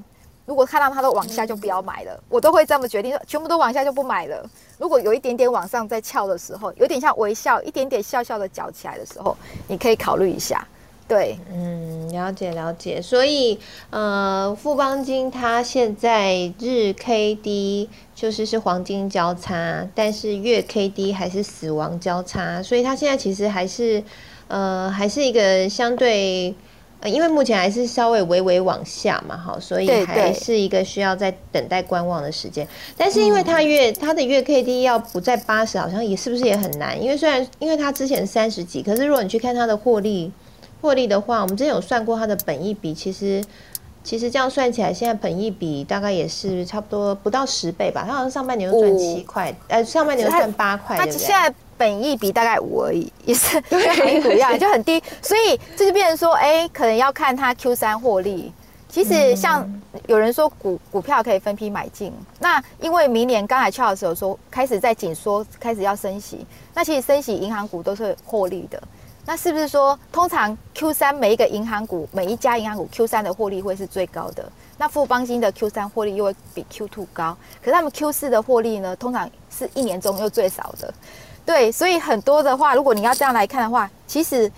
[0.44, 2.22] 如果看到它都往下，就不要买了。
[2.28, 4.46] 我都会这么决定，全部都往下就不买了。
[4.76, 9.34] 如果有一点点往上在翘的时候，有点像微笑，一点点笑笑的搅起来的时候，
[9.68, 10.68] 你可以考虑一下。
[11.08, 13.00] 对，嗯，了解了解。
[13.00, 24.04] 所以，呃，富邦金它现在日 K D 就是是黄金交叉，但是月 K D 还是死亡交叉，所以它现在其实还是。
[24.48, 26.54] 呃，还是一个相对，
[27.02, 32.66] 呃，因为目前还是稍微微微往下嘛，哈，所以还是一个需要在等待观望的时间。
[32.96, 37.00] 但是因为它月它的月 K D 要不在八十，好像也是不是也很难？
[37.02, 40.30] 因为虽然因为它之前三十几，可是如果你去看它的获利
[40.80, 43.42] 获利的话，我们之前有算过它的本益比，其实
[44.04, 48.04] 其实这样算起来，现在本益比大概也是差不多不到十倍吧。
[48.06, 51.18] 它好像上半年赚七块，呃，上半年赚八块，对不对？
[51.18, 55.02] 现在本益比大概五而已，也是 跟美股一样，就很低。
[55.20, 58.52] 所以这就变成说，哎，可能要看它 Q 三获利。
[58.88, 59.68] 其实像
[60.06, 68.80] 有人说股股票可以分批买进，那因为明年刚才俏的时候说开始在紧缩，开始要升息，那其实升息银行股都是获利的，
[69.26, 74.44] 那是不是说通常 Q 三每一个银行股每一家银行股 Q 三的获利会是最高的？
[74.78, 80.92] 那富邦金的 Q 三获利又会比 Q two 高，可是他们 Q 四的获利呢，通常是一年中又最少的，
[81.44, 84.50] 对，所以很多的话，如果你要这样来看的话，其实。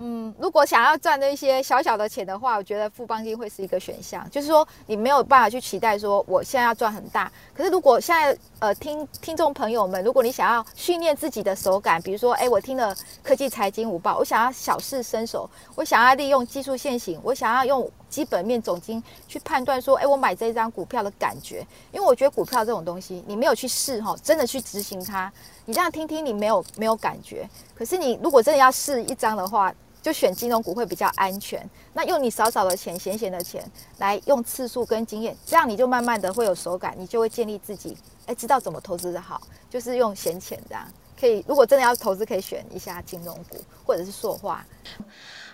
[0.00, 4.24] 嗯，如果想要赚那些小小的钱的话，我觉得富邦金会是一个选项。
[4.30, 7.28] 就是说，你没有办法去期待说我现在要赚很大。
[7.52, 21.66] 可是如果现在呃听听众朋友们，如果你想要训练自己的手感，比如说，哎，我听了科技财经五报，我想要小试身手，我想要利用技术线型，我想要用基本面总经去判断说，哎，我买这一张股票的感觉。
[21.92, 25.32] 因为我觉得股票这种东西，你没有去试哈，真的去执行它，
[25.64, 27.48] 你这样听听，你没有没有感觉。
[27.74, 31.68] 可是你如果真的要试一张的话，就选金融股会比较安全。
[31.92, 37.96] 那用你少少的钱、闲闲的钱来用次数跟经验，这样你就慢慢的会有手感，你就会建立自己，
[38.26, 40.86] 哎，知道怎么投资的好，就是用闲钱这样。
[41.20, 44.64] 可以，如果真的要投资，可以选一下金融股或者是塑化。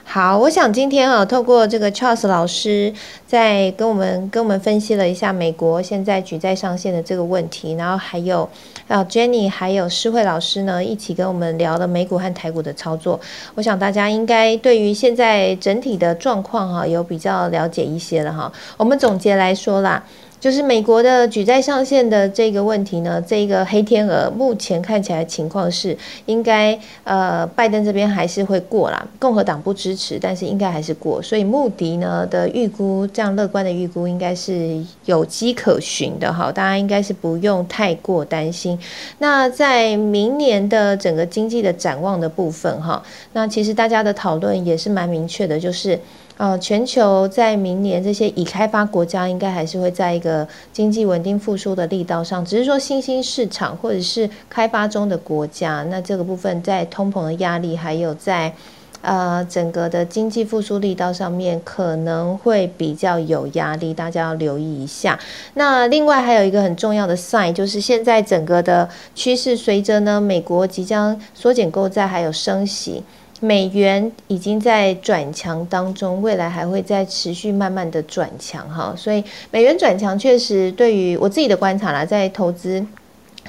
[0.06, 2.92] 好，我想今天啊，透过这个 Charles 老师
[3.26, 8.48] 在跟我们跟我们分析了一下美国现在举债上限的这个问题，然后还有
[8.86, 13.18] 啊 Jenny 还有诗慧老师呢一起跟我们聊了美股和台股的操作。
[13.56, 18.52] 我想大家应该对于现在整体的状况哈有比较了解一些了哈。
[18.76, 20.04] 我们总结来说啦。
[20.44, 38.78] 就是美国的举债上限的这个问题呢，这个黑天鹅目前看起来情况是应该呃拜登这边还是会过啦，共和党不支持，但是应该还是过，所以穆迪呢的预估这样乐观的预估应该是有迹可循的哈，大家应该是不用太过担心。
[39.20, 45.98] 那在明年的整个经济的展望的部分哈，那其实大家的讨论也是蛮明确的，就是。
[46.36, 58.52] 呃，全球在明年这些已开发国家应该还是会在一个经济稳定复苏的力道上，只是说新兴市场或者是开发中的国家，那这个部分在通膨的压力，还有在
[59.00, 65.16] 呃整个的经济复苏力道上面可能会比较有压力，大家要留意一下。
[65.54, 73.04] 那另外还有一个很重要的 sign，就是现在整个的趋势，随着呢美国即将缩减购债，还有升息。
[73.44, 82.82] 美元已经在转强当中，未来还会再持续慢慢的转强哈，所以美元转强确实对于我自己的观察啦，在投资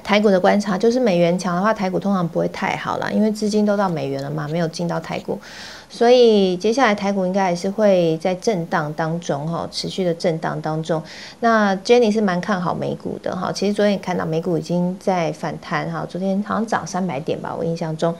[0.04, 5.40] 台股的观察，就是美元强的话，台股通常不会太好啦，因为资金都到美元了嘛，没有进到台股。
[5.96, 11.02] 所以接下来台股应该还是会在震荡当中哈，持续的震荡当中。
[11.40, 18.14] 那 Jenny 是蛮看好美股的哈，其实昨天也看到美股已经在反弹哈，昨天好像涨三百点吧，我印象中。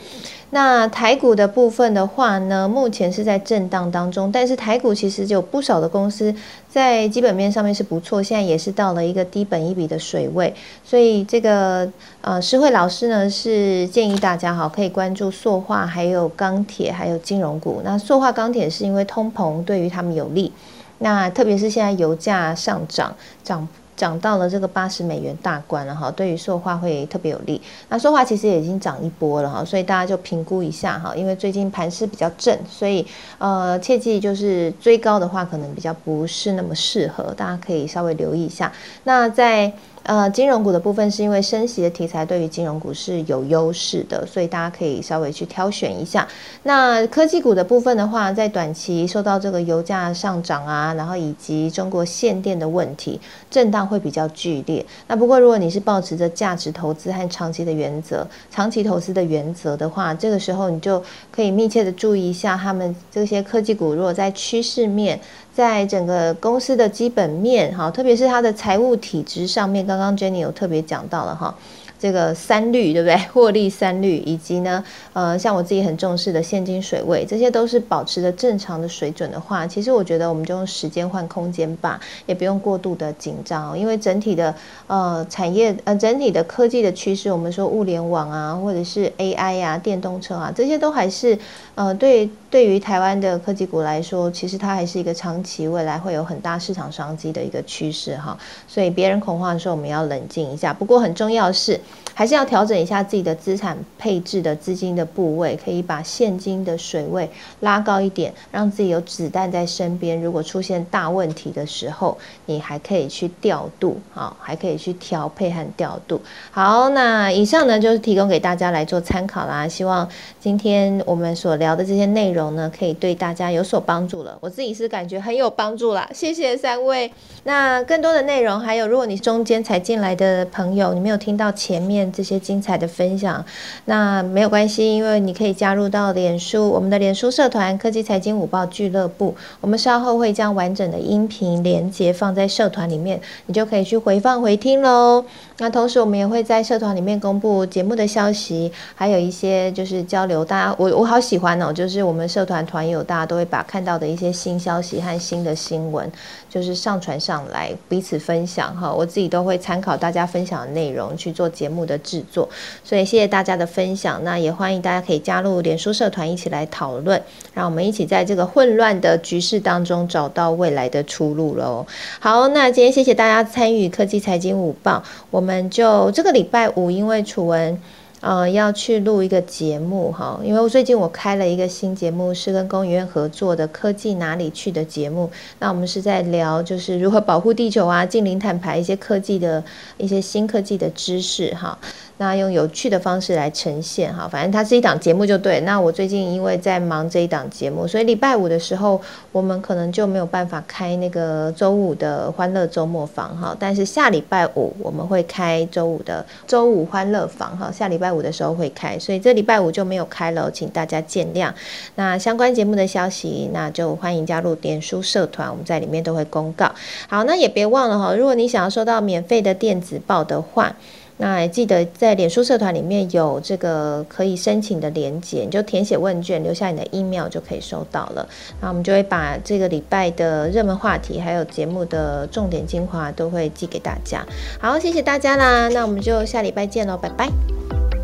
[0.52, 6.34] 那台股的部分的话呢，目前是在震荡当中，但是台股其实有不少的公司
[6.70, 10.54] 在基本面上面是不错，现在也是到了一个低本一笔的水位，
[10.86, 17.82] 所以这个呃，诗慧老师呢是建议大家哈，可以关注塑化、还有钢铁、还有金融股。
[17.84, 20.54] 那塑化、钢铁是因为通膨对于他们有利，
[21.00, 23.14] 那特别是现在油价上涨
[23.44, 23.68] 涨。
[23.96, 27.62] 涨到了这个八十美元大关了哈，对于塑化会特别有利。
[27.88, 33.08] 那塑化其实也已经涨一波了哈，所以大家就评估一下哈，因为最近盘势比较正，所以
[33.38, 38.70] 呃切记就是追高的话可能比较不是那么适合，大家可以稍微留意一下。
[39.06, 39.72] 那在
[40.06, 46.28] 呃，金融股的部分是因为升息的题材对于金融股是有优势的，所以大家可以稍微去挑选一下。
[46.62, 54.86] 那科技股的部分的话，在短期受到这个油价上涨啊，然后以及中国限电的问题，震荡会比较剧烈。
[55.08, 65.20] 那不过如果你是保持着价值投资和长期的原则，长期投资的原则的话，这个时候你就可以密切的注意一下他们这些科技股，如果在趋势面。
[65.56, 71.56] 在整个公司的基本面，哈，特别是它的财务体制上面，刚刚 Jenny 有特别讲到了哈。
[71.98, 73.18] 这个三率对不对？
[73.34, 74.84] 获利三率，以及呢，
[75.14, 84.54] 呃，像我自己很重视的现金水位，这些都是保持的正常的水准的话，其实我觉得我们就用时间换空间吧，也不用过度的紧张，因为整体的
[84.88, 91.38] 呃产业呃整体的科技的趋势，我们说物联网啊，或者是 AI 呀、电动车啊，这些都还是
[91.76, 98.38] 呃对对于台湾的科技股来说，其实它还是一个长期未来会有很大市场商机的一个趋势哈。
[98.68, 100.74] 所以别人恐慌的时候，我们要冷静一下。
[100.74, 101.80] 不过很重要的是。
[102.16, 110.20] 还是要调整一下自己的资产配置的资金的部位，可以把现金的水位拉高一点，让自己有子弹在身边。
[110.22, 116.22] 如果出现大问题的时候，你还可以去调度，好，还可以去调配和调度。
[116.52, 119.68] 好，那以上呢就是提供给大家来做参考啦。
[119.68, 120.10] 希望
[120.40, 124.38] 今天我们所聊的这些内容呢，可以对大家有所帮助了。
[124.40, 127.12] 我自己是感觉很有帮助啦，谢谢三位。
[127.44, 133.44] 那更多的内容，还有如果你中间才进来的朋友，你没有听到前面这些精彩的分享，
[133.86, 145.26] 那没有关系，因为你可以加入到脸书，我们的脸书社团科技财经五报俱乐部，我们稍后会将完整的音频连接放在社团里面，你就可以去回放回听喽。
[145.58, 150.44] 那同时，我们也会在社团里面公布节目的消息，还有一些就是交流。
[150.44, 156.12] 大家，我我好喜欢哦，就是我们社团团友，大家都会把看到的一些新消息和新的新闻，
[156.50, 158.94] 就是上传上来彼此分享哈。
[158.94, 162.48] 我自己都会参考大家分享的内容去做节目的制作，
[162.84, 164.24] 所以谢谢大家的分享。
[164.24, 167.22] 那也欢迎大家可以加入脸书社团一起来讨论，
[167.54, 171.86] 让我们一起在这个混乱的局势当中找到未来的出路喽。
[172.20, 177.80] 好，那今天谢谢大家参与科技财经午报，我们就这个礼拜五，因为楚文，
[178.22, 180.40] 呃，要去录一个节目哈。
[180.44, 185.30] 因为我最近我开了一个新节目，是跟工研院合作的科技哪里去的节目。
[185.60, 189.64] 那我们是在聊，就是如何保护地球啊，近零碳排一些科技的
[189.98, 191.78] 一些新科技的知识哈。
[192.18, 195.60] 那用有趣的方式来呈现哈，反正它是一档节目就对。
[195.62, 199.02] 那我最近因为在忙这一档节目，所以礼拜五的时候
[199.34, 203.54] 我们可能就没有办法开那个周五的欢乐周末房哈。
[203.60, 211.52] 但是下礼拜五我们会开周五的周五欢乐房哈，下礼拜五的时候会开，所以这礼拜五就没有开了，请大家见谅。
[211.96, 216.72] 那相关节目的消息，那就欢迎加入点书社团，我们在里面都会公告。
[217.10, 220.74] 好，那也别忘了哈，如果你想要收到免费的电子报的话。
[221.18, 228.28] 那记得在脸书社团里面有这个可以申请的连接，你就填写问卷，留下你的 email 就可以收到了。
[228.60, 234.26] 那我们就会把这个礼拜的热门话题，还有节目的重点精华都会寄给大家。
[234.60, 237.95] 好，谢谢大家啦，那我们就下礼拜见喽，拜拜。